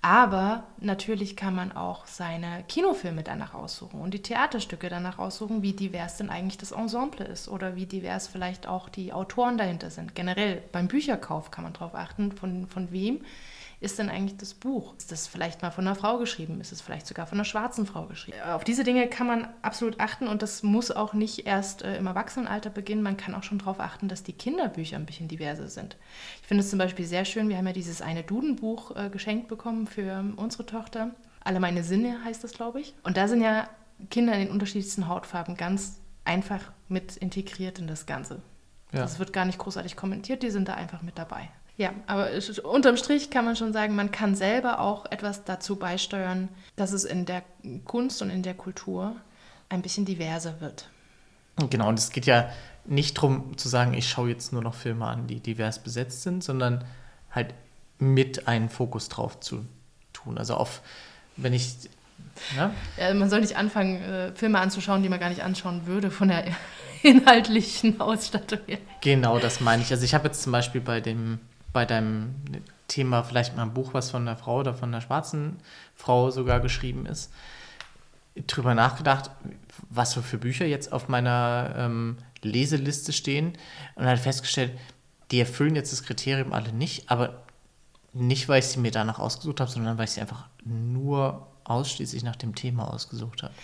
aber 0.00 0.64
natürlich 0.78 1.36
kann 1.36 1.56
man 1.56 1.72
auch 1.72 2.06
seine 2.06 2.64
Kinofilme 2.68 3.24
danach 3.24 3.54
aussuchen 3.54 4.00
und 4.00 4.14
die 4.14 4.22
Theaterstücke 4.22 4.88
danach 4.88 5.18
aussuchen, 5.18 5.62
wie 5.62 5.72
divers 5.72 6.16
denn 6.16 6.30
eigentlich 6.30 6.56
das 6.56 6.70
Ensemble 6.70 7.26
ist 7.26 7.48
oder 7.48 7.74
wie 7.74 7.86
divers 7.86 8.28
vielleicht 8.28 8.68
auch 8.68 8.88
die 8.88 9.12
Autoren 9.12 9.58
dahinter 9.58 9.90
sind. 9.90 10.14
Generell 10.14 10.62
beim 10.70 10.86
Bücherkauf 10.86 11.50
kann 11.50 11.64
man 11.64 11.72
darauf 11.72 11.96
achten, 11.96 12.30
von, 12.30 12.68
von 12.68 12.92
wem 12.92 13.24
ist 13.80 13.98
denn 13.98 14.10
eigentlich 14.10 14.36
das 14.36 14.54
Buch? 14.54 14.96
Ist 14.96 15.12
das 15.12 15.28
vielleicht 15.28 15.62
mal 15.62 15.70
von 15.70 15.86
einer 15.86 15.94
Frau 15.94 16.18
geschrieben? 16.18 16.60
Ist 16.60 16.72
es 16.72 16.80
vielleicht 16.80 17.06
sogar 17.06 17.26
von 17.26 17.38
einer 17.38 17.44
schwarzen 17.44 17.86
Frau 17.86 18.06
geschrieben? 18.06 18.40
Auf 18.42 18.64
diese 18.64 18.82
Dinge 18.82 19.06
kann 19.08 19.26
man 19.26 19.48
absolut 19.62 20.00
achten 20.00 20.26
und 20.26 20.42
das 20.42 20.64
muss 20.64 20.90
auch 20.90 21.12
nicht 21.12 21.46
erst 21.46 21.82
äh, 21.82 21.96
im 21.96 22.08
Erwachsenenalter 22.08 22.70
beginnen. 22.70 23.02
Man 23.02 23.16
kann 23.16 23.34
auch 23.34 23.44
schon 23.44 23.58
darauf 23.58 23.78
achten, 23.78 24.08
dass 24.08 24.24
die 24.24 24.32
Kinderbücher 24.32 24.96
ein 24.96 25.06
bisschen 25.06 25.28
diverser 25.28 25.68
sind. 25.68 25.96
Ich 26.42 26.48
finde 26.48 26.64
es 26.64 26.70
zum 26.70 26.78
Beispiel 26.78 27.04
sehr 27.04 27.24
schön, 27.24 27.48
wir 27.48 27.56
haben 27.56 27.66
ja 27.66 27.72
dieses 27.72 28.02
eine 28.02 28.24
Dudenbuch 28.24 28.96
äh, 28.96 29.10
geschenkt 29.10 29.46
bekommen 29.46 29.86
für 29.86 30.02
ähm, 30.02 30.34
unsere 30.36 30.66
Tochter. 30.66 31.14
Alle 31.44 31.60
meine 31.60 31.84
Sinne 31.84 32.24
heißt 32.24 32.42
das, 32.42 32.52
glaube 32.52 32.80
ich. 32.80 32.94
Und 33.04 33.16
da 33.16 33.28
sind 33.28 33.42
ja 33.42 33.68
Kinder 34.10 34.34
in 34.34 34.40
den 34.40 34.50
unterschiedlichsten 34.50 35.06
Hautfarben 35.06 35.56
ganz 35.56 36.00
einfach 36.24 36.72
mit 36.88 37.16
integriert 37.16 37.78
in 37.78 37.86
das 37.86 38.06
Ganze. 38.06 38.42
Ja. 38.92 39.00
Das 39.00 39.18
wird 39.18 39.32
gar 39.32 39.44
nicht 39.44 39.58
großartig 39.58 39.96
kommentiert, 39.96 40.42
die 40.42 40.50
sind 40.50 40.68
da 40.68 40.74
einfach 40.74 41.02
mit 41.02 41.18
dabei. 41.18 41.50
Ja, 41.78 41.92
aber 42.08 42.30
unterm 42.64 42.96
Strich 42.96 43.30
kann 43.30 43.44
man 43.44 43.54
schon 43.54 43.72
sagen, 43.72 43.94
man 43.94 44.10
kann 44.10 44.34
selber 44.34 44.80
auch 44.80 45.06
etwas 45.06 45.44
dazu 45.44 45.76
beisteuern, 45.76 46.48
dass 46.74 46.90
es 46.90 47.04
in 47.04 47.24
der 47.24 47.44
Kunst 47.84 48.20
und 48.20 48.30
in 48.30 48.42
der 48.42 48.54
Kultur 48.54 49.14
ein 49.68 49.80
bisschen 49.80 50.04
diverser 50.04 50.60
wird. 50.60 50.88
Genau, 51.70 51.88
und 51.88 51.96
es 51.96 52.10
geht 52.10 52.26
ja 52.26 52.50
nicht 52.84 53.16
darum 53.16 53.56
zu 53.56 53.68
sagen, 53.68 53.94
ich 53.94 54.08
schaue 54.08 54.28
jetzt 54.28 54.52
nur 54.52 54.62
noch 54.62 54.74
Filme 54.74 55.06
an, 55.06 55.28
die 55.28 55.38
divers 55.38 55.80
besetzt 55.80 56.22
sind, 56.22 56.42
sondern 56.42 56.84
halt 57.30 57.54
mit 58.00 58.48
einen 58.48 58.70
Fokus 58.70 59.08
drauf 59.08 59.38
zu 59.38 59.64
tun. 60.12 60.36
Also 60.36 60.54
auf, 60.54 60.82
wenn 61.36 61.52
ich. 61.52 61.76
Ja? 62.56 62.72
ja 62.96 63.14
man 63.14 63.30
soll 63.30 63.40
nicht 63.40 63.56
anfangen, 63.56 64.02
äh, 64.02 64.32
Filme 64.34 64.58
anzuschauen, 64.58 65.04
die 65.04 65.08
man 65.08 65.20
gar 65.20 65.28
nicht 65.28 65.44
anschauen 65.44 65.86
würde 65.86 66.10
von 66.10 66.26
der 66.26 66.44
inhaltlichen 67.04 68.00
Ausstattung 68.00 68.60
her. 68.66 68.78
Genau, 69.00 69.38
das 69.38 69.60
meine 69.60 69.82
ich. 69.82 69.92
Also 69.92 70.04
ich 70.04 70.14
habe 70.14 70.26
jetzt 70.26 70.42
zum 70.42 70.50
Beispiel 70.50 70.80
bei 70.80 71.00
dem 71.00 71.38
bei 71.78 71.86
deinem 71.86 72.34
Thema 72.88 73.22
vielleicht 73.22 73.56
mal 73.56 73.62
ein 73.62 73.72
Buch, 73.72 73.94
was 73.94 74.10
von 74.10 74.26
der 74.26 74.34
Frau 74.34 74.58
oder 74.58 74.74
von 74.74 74.90
der 74.90 75.00
schwarzen 75.00 75.58
Frau 75.94 76.32
sogar 76.32 76.58
geschrieben 76.58 77.06
ist, 77.06 77.32
drüber 78.48 78.74
nachgedacht, 78.74 79.30
was 79.88 80.14
für 80.14 80.38
Bücher 80.38 80.66
jetzt 80.66 80.92
auf 80.92 81.06
meiner 81.06 81.72
ähm, 81.76 82.16
Leseliste 82.42 83.12
stehen 83.12 83.52
und 83.94 84.06
hat 84.06 84.18
festgestellt, 84.18 84.72
die 85.30 85.38
erfüllen 85.38 85.76
jetzt 85.76 85.92
das 85.92 86.02
Kriterium 86.02 86.52
alle 86.52 86.72
nicht, 86.72 87.08
aber 87.12 87.44
nicht, 88.12 88.48
weil 88.48 88.58
ich 88.58 88.66
sie 88.66 88.80
mir 88.80 88.90
danach 88.90 89.20
ausgesucht 89.20 89.60
habe, 89.60 89.70
sondern 89.70 89.98
weil 89.98 90.06
ich 90.06 90.10
sie 90.10 90.20
einfach 90.20 90.48
nur 90.64 91.46
ausschließlich 91.62 92.24
nach 92.24 92.34
dem 92.34 92.56
Thema 92.56 92.92
ausgesucht 92.92 93.44
habe. 93.44 93.54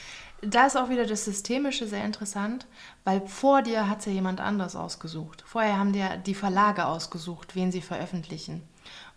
Da 0.46 0.66
ist 0.66 0.76
auch 0.76 0.88
wieder 0.88 1.07
das 1.07 1.24
Systemische 1.24 1.87
sehr 1.87 2.04
interessant, 2.04 2.66
weil 3.04 3.20
vor 3.26 3.62
dir 3.62 3.88
hat 3.88 4.00
es 4.00 4.07
ja 4.07 4.12
jemand 4.12 4.40
anders 4.40 4.76
ausgesucht. 4.76 5.44
Vorher 5.46 5.78
haben 5.78 5.92
dir 5.92 6.16
die 6.18 6.35
Verlage 6.35 6.87
ausgesucht, 6.87 7.54
wen 7.54 7.72
sie 7.72 7.80
veröffentlichen. 7.80 8.62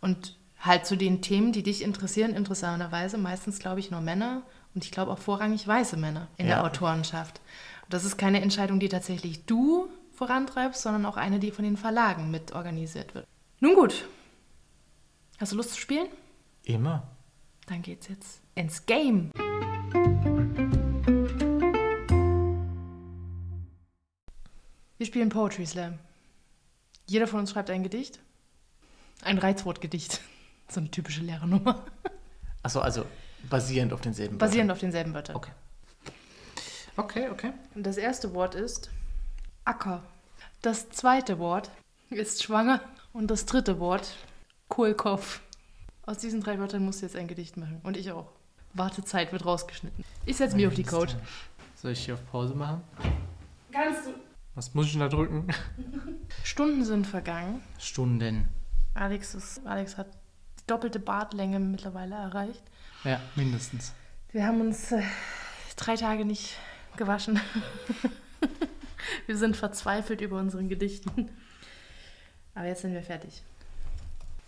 Und 0.01 0.37
halt 0.59 0.85
zu 0.85 0.95
den 0.95 1.21
Themen, 1.21 1.51
die 1.51 1.63
dich 1.63 1.81
interessieren, 1.81 2.33
interessanterweise 2.33 3.17
meistens, 3.17 3.59
glaube 3.59 3.79
ich, 3.79 3.91
nur 3.91 4.01
Männer 4.01 4.43
und 4.75 4.83
ich 4.83 4.91
glaube 4.91 5.11
auch 5.11 5.19
vorrangig 5.19 5.67
weiße 5.67 5.97
Männer 5.97 6.27
in 6.37 6.47
ja. 6.47 6.55
der 6.55 6.65
Autorenschaft. 6.65 7.41
Und 7.83 7.93
das 7.93 8.05
ist 8.05 8.17
keine 8.17 8.41
Entscheidung, 8.41 8.79
die 8.79 8.89
tatsächlich 8.89 9.45
du 9.45 9.87
vorantreibst, 10.13 10.81
sondern 10.81 11.05
auch 11.05 11.17
eine, 11.17 11.39
die 11.39 11.51
von 11.51 11.63
den 11.63 11.77
Verlagen 11.77 12.31
mit 12.31 12.53
organisiert 12.53 13.13
wird. 13.15 13.25
Nun 13.59 13.75
gut. 13.75 14.05
Hast 15.39 15.51
du 15.51 15.55
Lust 15.55 15.73
zu 15.73 15.79
spielen? 15.79 16.07
Immer. 16.63 17.07
Dann 17.67 17.81
geht's 17.81 18.07
jetzt 18.07 18.41
ins 18.55 18.85
Game. 18.85 19.31
Wir 24.97 25.05
spielen 25.05 25.29
Poetry 25.29 25.65
Slam. 25.65 25.99
Jeder 27.05 27.27
von 27.27 27.39
uns 27.39 27.51
schreibt 27.51 27.69
ein 27.69 27.83
Gedicht. 27.83 28.19
Ein 29.23 29.37
Reizwortgedicht. 29.37 30.21
So 30.69 30.81
eine 30.81 30.91
typische 30.91 31.21
Lehrernummer. 31.21 31.85
Achso, 32.61 32.81
also 32.81 33.05
basierend 33.49 33.93
auf 33.93 34.01
denselben 34.01 34.33
Wörtern. 34.33 34.49
Basierend 34.49 34.69
auf 34.69 34.79
denselben 34.79 35.13
Wörtern. 35.13 35.37
Okay. 35.37 35.51
Okay, 36.97 37.29
okay. 37.29 37.53
Und 37.73 37.83
das 37.83 37.95
erste 37.95 38.33
Wort 38.33 38.53
ist 38.53 38.89
Acker. 39.63 40.03
Das 40.61 40.89
zweite 40.89 41.39
Wort 41.39 41.71
ist 42.09 42.43
schwanger. 42.43 42.81
Und 43.13 43.31
das 43.31 43.45
dritte 43.45 43.79
Wort 43.79 44.17
Kohlkopf. 44.67 45.39
Aus 46.05 46.17
diesen 46.17 46.41
drei 46.41 46.59
Wörtern 46.59 46.83
musst 46.83 47.01
du 47.01 47.05
jetzt 47.05 47.15
ein 47.15 47.29
Gedicht 47.29 47.55
machen. 47.55 47.79
Und 47.83 47.95
ich 47.95 48.11
auch. 48.11 48.27
Wartezeit 48.73 49.31
wird 49.31 49.45
rausgeschnitten. 49.45 50.03
Ich 50.25 50.35
setze 50.35 50.57
mich 50.57 50.67
auf 50.67 50.73
die 50.73 50.83
Couch. 50.83 51.13
Soll 51.75 51.91
ich 51.93 52.03
hier 52.03 52.15
auf 52.15 52.29
Pause 52.29 52.55
machen? 52.55 52.81
Kannst 53.71 54.07
du. 54.07 54.26
Was 54.57 54.73
muss 54.73 54.87
ich 54.87 54.93
denn 54.93 55.01
da 55.01 55.07
drücken? 55.07 55.45
Stunden 56.43 56.83
sind 56.83 57.05
vergangen. 57.05 57.61
Stunden. 57.77 58.47
Alex, 58.95 59.35
ist, 59.35 59.63
Alex 59.67 59.97
hat 59.97 60.07
die 60.59 60.63
doppelte 60.65 60.99
Bartlänge 60.99 61.59
mittlerweile 61.59 62.15
erreicht. 62.15 62.63
Ja, 63.03 63.21
mindestens. 63.35 63.93
Wir 64.31 64.47
haben 64.47 64.59
uns 64.59 64.91
äh, 64.91 65.03
drei 65.75 65.95
Tage 65.95 66.25
nicht 66.25 66.57
gewaschen. 66.95 67.39
wir 69.27 69.37
sind 69.37 69.55
verzweifelt 69.55 70.21
über 70.21 70.39
unseren 70.39 70.69
Gedichten. 70.69 71.29
Aber 72.55 72.65
jetzt 72.65 72.81
sind 72.81 72.93
wir 72.93 73.03
fertig. 73.03 73.43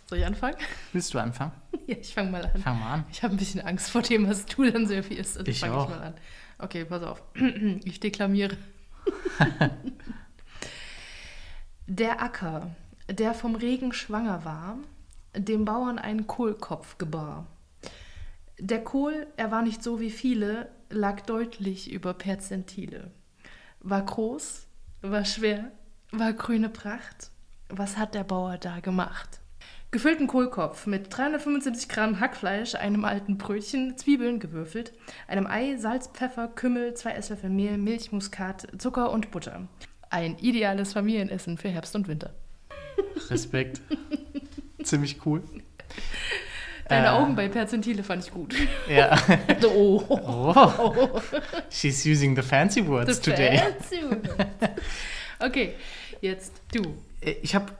Soll 0.08 0.18
ich 0.18 0.26
anfangen? 0.26 0.58
Willst 0.92 1.14
du 1.14 1.20
anfangen? 1.20 1.52
Ja, 1.86 1.98
ich 1.98 2.16
fange 2.16 2.32
mal 2.32 2.44
an. 2.46 2.62
Fang 2.62 2.80
mal 2.80 2.94
an. 2.94 3.06
Ich 3.12 3.22
habe 3.22 3.36
ein 3.36 3.38
bisschen 3.38 3.62
Angst 3.62 3.92
vor 3.92 4.02
dem, 4.02 4.28
was 4.28 4.46
du 4.48 4.72
dann 4.72 4.88
servierst. 4.88 5.38
Also 5.38 5.52
ich 5.52 5.64
auch. 5.66 5.84
Ich 5.84 5.96
mal 5.96 6.02
an. 6.02 6.14
Okay, 6.58 6.86
pass 6.86 7.04
auf. 7.04 7.22
Ich 7.84 8.00
deklamiere. 8.00 8.58
Der 11.88 12.22
Acker 12.22 12.70
der 13.10 13.34
vom 13.34 13.56
Regen 13.56 13.92
schwanger 13.92 14.46
war, 14.46 14.78
dem 15.36 15.66
Bauern 15.66 16.00
einen 16.00 16.28
Kohlkopf 16.28 16.98
gebar. 16.98 17.48
Der 18.60 18.84
Kohl, 18.84 19.28
er 19.38 19.52
war 19.52 19.62
nicht 19.62 19.84
so 19.84 20.00
wie 20.00 20.12
viele, 20.12 20.70
lag 20.90 21.22
deutlich 21.22 21.92
über 21.92 22.14
Perzentile. 22.14 23.12
War 23.80 24.04
groß, 24.04 24.68
war 25.02 25.26
schwer, 25.26 25.72
war 26.12 26.34
grüne 26.34 26.70
Pracht. 26.70 27.32
Was 27.70 27.98
hat 27.98 28.16
der 28.16 28.24
Bauer 28.24 28.58
da 28.58 28.80
gemacht? 28.80 29.40
Gefüllten 29.92 30.28
Kohlkopf 30.28 30.86
mit 30.86 31.08
375 31.10 31.90
Gramm 31.90 32.20
Hackfleisch, 32.20 32.76
einem 32.76 33.06
alten 33.06 33.40
Brötchen, 33.40 33.98
Zwiebeln 33.98 34.40
gewürfelt, 34.40 34.94
einem 35.28 35.48
Ei, 35.48 35.78
Salz, 35.78 36.10
Pfeffer, 36.14 36.48
Kümmel, 36.48 36.94
zwei 36.94 37.14
Esslöffel 37.14 37.50
Mehl, 37.50 37.80
Milch, 37.80 38.12
Muskat, 38.12 38.68
Zucker 38.78 39.12
und 39.12 39.32
Butter. 39.32 39.68
Ein 40.12 40.38
ideales 40.38 40.94
Familienessen 40.94 41.58
für 41.58 41.70
Herbst 41.70 41.96
und 41.96 42.08
Winter. 42.08 42.36
Respekt. 43.32 43.82
Ziemlich 44.84 45.26
cool. 45.26 45.42
Deine 46.88 47.08
äh, 47.08 47.10
Augen 47.10 47.36
bei 47.36 47.48
Perzentile 47.48 48.04
fand 48.04 48.24
ich 48.24 48.32
gut. 48.32 48.56
Ja. 48.88 49.18
oh. 49.64 50.04
oh. 50.08 51.22
She's 51.72 52.06
using 52.06 52.36
the 52.36 52.44
fancy 52.44 52.86
words 52.88 53.16
the 53.16 53.32
today. 53.32 53.58
Fancy 53.58 54.04
words. 54.04 54.30
Okay, 55.40 55.74
jetzt 56.22 56.62
du. 56.76 56.82
Äh, 57.22 57.32
ich 57.42 57.56
habe, 57.56 57.72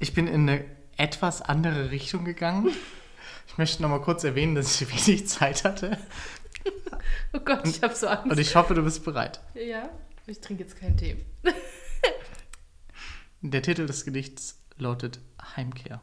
ich 0.00 0.14
bin 0.14 0.26
in 0.26 0.48
eine 0.48 0.77
etwas 0.98 1.40
andere 1.40 1.90
Richtung 1.90 2.24
gegangen. 2.24 2.70
Ich 3.46 3.56
möchte 3.56 3.80
noch 3.82 3.88
mal 3.88 4.00
kurz 4.00 4.24
erwähnen, 4.24 4.54
dass 4.54 4.80
ich 4.80 5.06
wenig 5.06 5.26
Zeit 5.28 5.64
hatte. 5.64 5.98
Oh 7.32 7.40
Gott, 7.40 7.66
ich 7.66 7.82
habe 7.82 7.94
so 7.94 8.06
Angst. 8.08 8.30
Und 8.30 8.38
ich 8.38 8.54
hoffe, 8.56 8.74
du 8.74 8.82
bist 8.82 9.04
bereit. 9.04 9.40
Ja, 9.54 9.90
ich 10.26 10.40
trinke 10.40 10.62
jetzt 10.62 10.78
keinen 10.78 10.96
Tee. 10.96 11.24
Der 13.42 13.62
Titel 13.62 13.86
des 13.86 14.04
Gedichts 14.04 14.60
lautet 14.78 15.20
Heimkehr. 15.56 16.00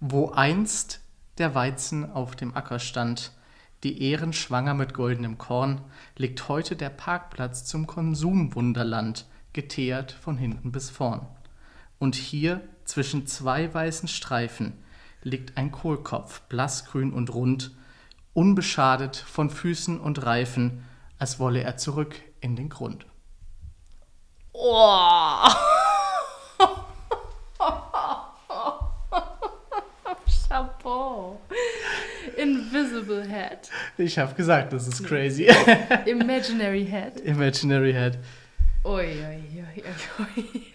Wo 0.00 0.30
einst 0.30 1.00
der 1.38 1.54
Weizen 1.54 2.10
auf 2.10 2.36
dem 2.36 2.56
Acker 2.56 2.78
stand, 2.78 3.32
die 3.82 4.02
Ähren 4.02 4.32
schwanger 4.32 4.74
mit 4.74 4.94
goldenem 4.94 5.38
Korn, 5.38 5.80
liegt 6.16 6.48
heute 6.48 6.76
der 6.76 6.90
Parkplatz 6.90 7.64
zum 7.64 7.86
Konsumwunderland, 7.86 9.26
geteert 9.52 10.12
von 10.12 10.36
hinten 10.36 10.72
bis 10.72 10.90
vorn. 10.90 11.26
Und 12.02 12.16
hier 12.16 12.60
zwischen 12.84 13.28
zwei 13.28 13.72
weißen 13.72 14.08
Streifen 14.08 14.82
liegt 15.22 15.56
ein 15.56 15.70
Kohlkopf, 15.70 16.40
blassgrün 16.48 17.12
und 17.12 17.32
rund, 17.32 17.70
unbeschadet 18.34 19.14
von 19.16 19.50
Füßen 19.50 20.00
und 20.00 20.26
Reifen, 20.26 20.84
als 21.20 21.38
wolle 21.38 21.62
er 21.62 21.76
zurück 21.76 22.16
in 22.40 22.56
den 22.56 22.70
Grund. 22.70 23.06
Oh. 24.52 25.46
Chapeau. 30.48 31.40
Invisible 32.36 33.24
Head. 33.28 33.70
Ich 33.96 34.18
habe 34.18 34.34
gesagt, 34.34 34.72
das 34.72 34.88
ist 34.88 35.04
crazy. 35.04 35.48
Imaginary 36.06 36.84
Head. 36.84 37.20
Imaginary 37.24 37.92
Head. 37.92 38.18
Ui, 38.84 39.04
ui, 39.04 39.62
ui, 39.62 39.84
ui. 40.18 40.71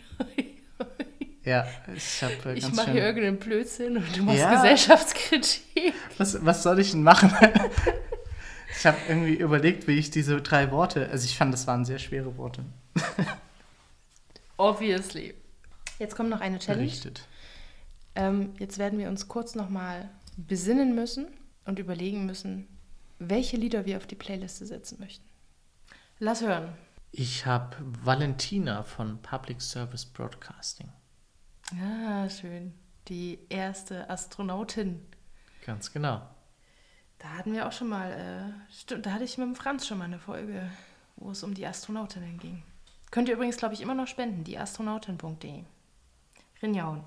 Ja, 1.48 1.66
ich 1.96 2.22
habe 2.24 2.56
Ich 2.56 2.74
mache 2.74 2.92
hier 2.92 3.04
irgendeinen 3.04 3.40
Blödsinn 3.40 3.96
und 3.96 4.18
du 4.18 4.24
machst 4.24 4.40
ja. 4.40 4.54
Gesellschaftskritik. 4.54 5.94
Was, 6.18 6.44
was 6.46 6.62
soll 6.62 6.78
ich 6.80 6.92
denn 6.92 7.04
machen? 7.04 7.32
ich 8.78 8.86
habe 8.86 8.98
irgendwie 9.08 9.36
überlegt, 9.36 9.88
wie 9.88 9.98
ich 9.98 10.12
diese 10.12 10.42
drei 10.42 10.72
Worte, 10.72 11.08
also 11.10 11.24
ich 11.24 11.38
fand, 11.38 11.54
das 11.54 11.66
waren 11.66 11.86
sehr 11.86 12.00
schwere 12.00 12.36
Worte. 12.36 12.66
Obviously. 14.58 15.36
Jetzt 16.00 16.18
kommt 16.18 16.30
noch 16.30 16.42
eine 16.42 16.60
Challenge. 16.60 16.92
Ähm, 18.16 18.54
jetzt 18.60 18.78
werden 18.78 19.00
wir 19.00 19.08
uns 19.08 19.30
kurz 19.30 19.56
nochmal 19.56 20.10
besinnen 20.36 20.96
müssen 20.96 21.28
und 21.64 21.80
überlegen 21.80 22.26
müssen, 22.26 22.68
welche 23.20 23.56
Lieder 23.56 23.86
wir 23.86 23.96
auf 23.96 24.06
die 24.06 24.16
Playliste 24.16 24.66
setzen 24.66 25.00
möchten. 25.00 25.24
Lass 26.20 26.42
hören. 26.42 26.74
Ich 27.12 27.46
habe 27.46 27.78
Valentina 28.04 28.84
von 28.84 29.22
Public 29.22 29.62
Service 29.62 30.06
Broadcasting. 30.06 30.90
Ah, 31.76 32.30
schön. 32.30 32.74
Die 33.08 33.40
erste 33.50 34.10
Astronautin. 34.10 35.06
Ganz 35.66 35.92
genau. 35.92 36.22
Da 37.20 37.30
hatten 37.30 37.54
wir 37.54 37.68
auch 37.68 37.72
schon 37.72 37.90
mal, 37.90 38.12
äh, 38.12 38.74
stimmt, 38.74 39.06
da 39.06 39.12
hatte 39.12 39.24
ich 39.24 39.38
mit 39.38 39.48
dem 39.48 39.56
Franz 39.56 39.88
schon 39.88 39.98
mal 39.98 40.06
eine 40.06 40.20
Folge, 40.20 40.70
wo 41.16 41.32
es 41.32 41.44
um 41.44 41.54
die 41.54 41.66
Astronautinnen 41.66 42.38
ging. 42.38 42.64
Könnt 43.12 43.28
ihr 43.28 43.36
übrigens, 43.36 43.58
glaube 43.58 43.74
ich, 43.74 43.82
immer 43.82 43.96
noch 43.96 44.08
spenden, 44.08 44.44
die 44.44 44.58
astronautin.de. 44.58 45.64
Rinjauen. 46.62 47.04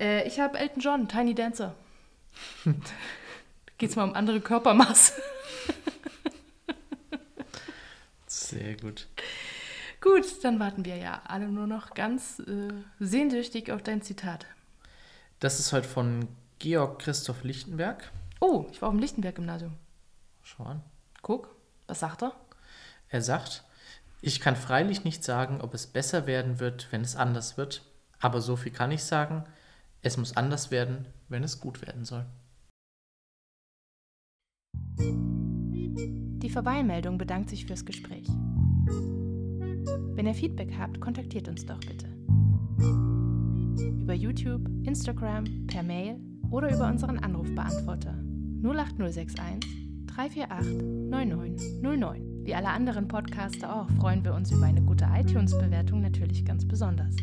Äh, 0.00 0.26
ich 0.26 0.40
habe 0.40 0.58
Elton 0.58 0.80
John, 0.80 1.08
Tiny 1.08 1.34
Dancer. 1.34 1.74
Geht's 3.78 3.96
mal 3.96 4.04
um 4.04 4.14
andere 4.14 4.40
Körpermaß. 4.40 5.12
Sehr 8.26 8.76
gut. 8.76 9.08
Gut, 10.02 10.42
dann 10.42 10.58
warten 10.58 10.84
wir 10.84 10.96
ja 10.96 11.22
alle 11.26 11.46
nur 11.48 11.68
noch 11.68 11.94
ganz 11.94 12.40
äh, 12.40 12.72
sehnsüchtig 12.98 13.70
auf 13.70 13.84
dein 13.84 14.02
Zitat. 14.02 14.46
Das 15.38 15.60
ist 15.60 15.72
heute 15.72 15.86
von 15.86 16.26
Georg 16.58 16.98
Christoph 16.98 17.44
Lichtenberg. 17.44 18.10
Oh, 18.40 18.66
ich 18.72 18.82
war 18.82 18.88
auf 18.88 18.94
dem 18.94 19.00
Lichtenberg-Gymnasium. 19.00 19.74
Schau 20.42 20.64
an. 20.64 20.82
Guck, 21.22 21.54
was 21.86 22.00
sagt 22.00 22.24
er? 22.24 22.34
Er 23.10 23.22
sagt, 23.22 23.62
ich 24.20 24.40
kann 24.40 24.56
freilich 24.56 25.04
nicht 25.04 25.22
sagen, 25.22 25.60
ob 25.60 25.72
es 25.72 25.86
besser 25.86 26.26
werden 26.26 26.58
wird, 26.58 26.88
wenn 26.90 27.02
es 27.02 27.14
anders 27.14 27.56
wird, 27.56 27.82
aber 28.18 28.40
so 28.40 28.56
viel 28.56 28.72
kann 28.72 28.90
ich 28.90 29.04
sagen, 29.04 29.44
es 30.00 30.16
muss 30.16 30.36
anders 30.36 30.72
werden, 30.72 31.06
wenn 31.28 31.44
es 31.44 31.60
gut 31.60 31.80
werden 31.80 32.04
soll. 32.04 32.26
Die 34.98 36.50
Vorbeimeldung 36.50 37.18
bedankt 37.18 37.50
sich 37.50 37.66
fürs 37.66 37.84
Gespräch. 37.84 38.26
Wenn 40.14 40.26
ihr 40.26 40.34
Feedback 40.34 40.72
habt, 40.78 41.00
kontaktiert 41.00 41.48
uns 41.48 41.64
doch 41.64 41.80
bitte. 41.80 42.06
Über 44.00 44.14
YouTube, 44.14 44.68
Instagram, 44.84 45.66
per 45.66 45.82
Mail 45.82 46.16
oder 46.50 46.74
über 46.74 46.88
unseren 46.88 47.18
Anrufbeantworter 47.18 48.14
08061 48.62 50.06
348 50.06 50.82
9909. 51.10 52.44
Wie 52.44 52.54
alle 52.54 52.68
anderen 52.68 53.08
Podcaster 53.08 53.74
auch 53.74 53.88
freuen 53.92 54.24
wir 54.24 54.34
uns 54.34 54.52
über 54.52 54.66
eine 54.66 54.82
gute 54.82 55.06
iTunes-Bewertung 55.12 56.02
natürlich 56.02 56.44
ganz 56.44 56.66
besonders. 56.66 57.16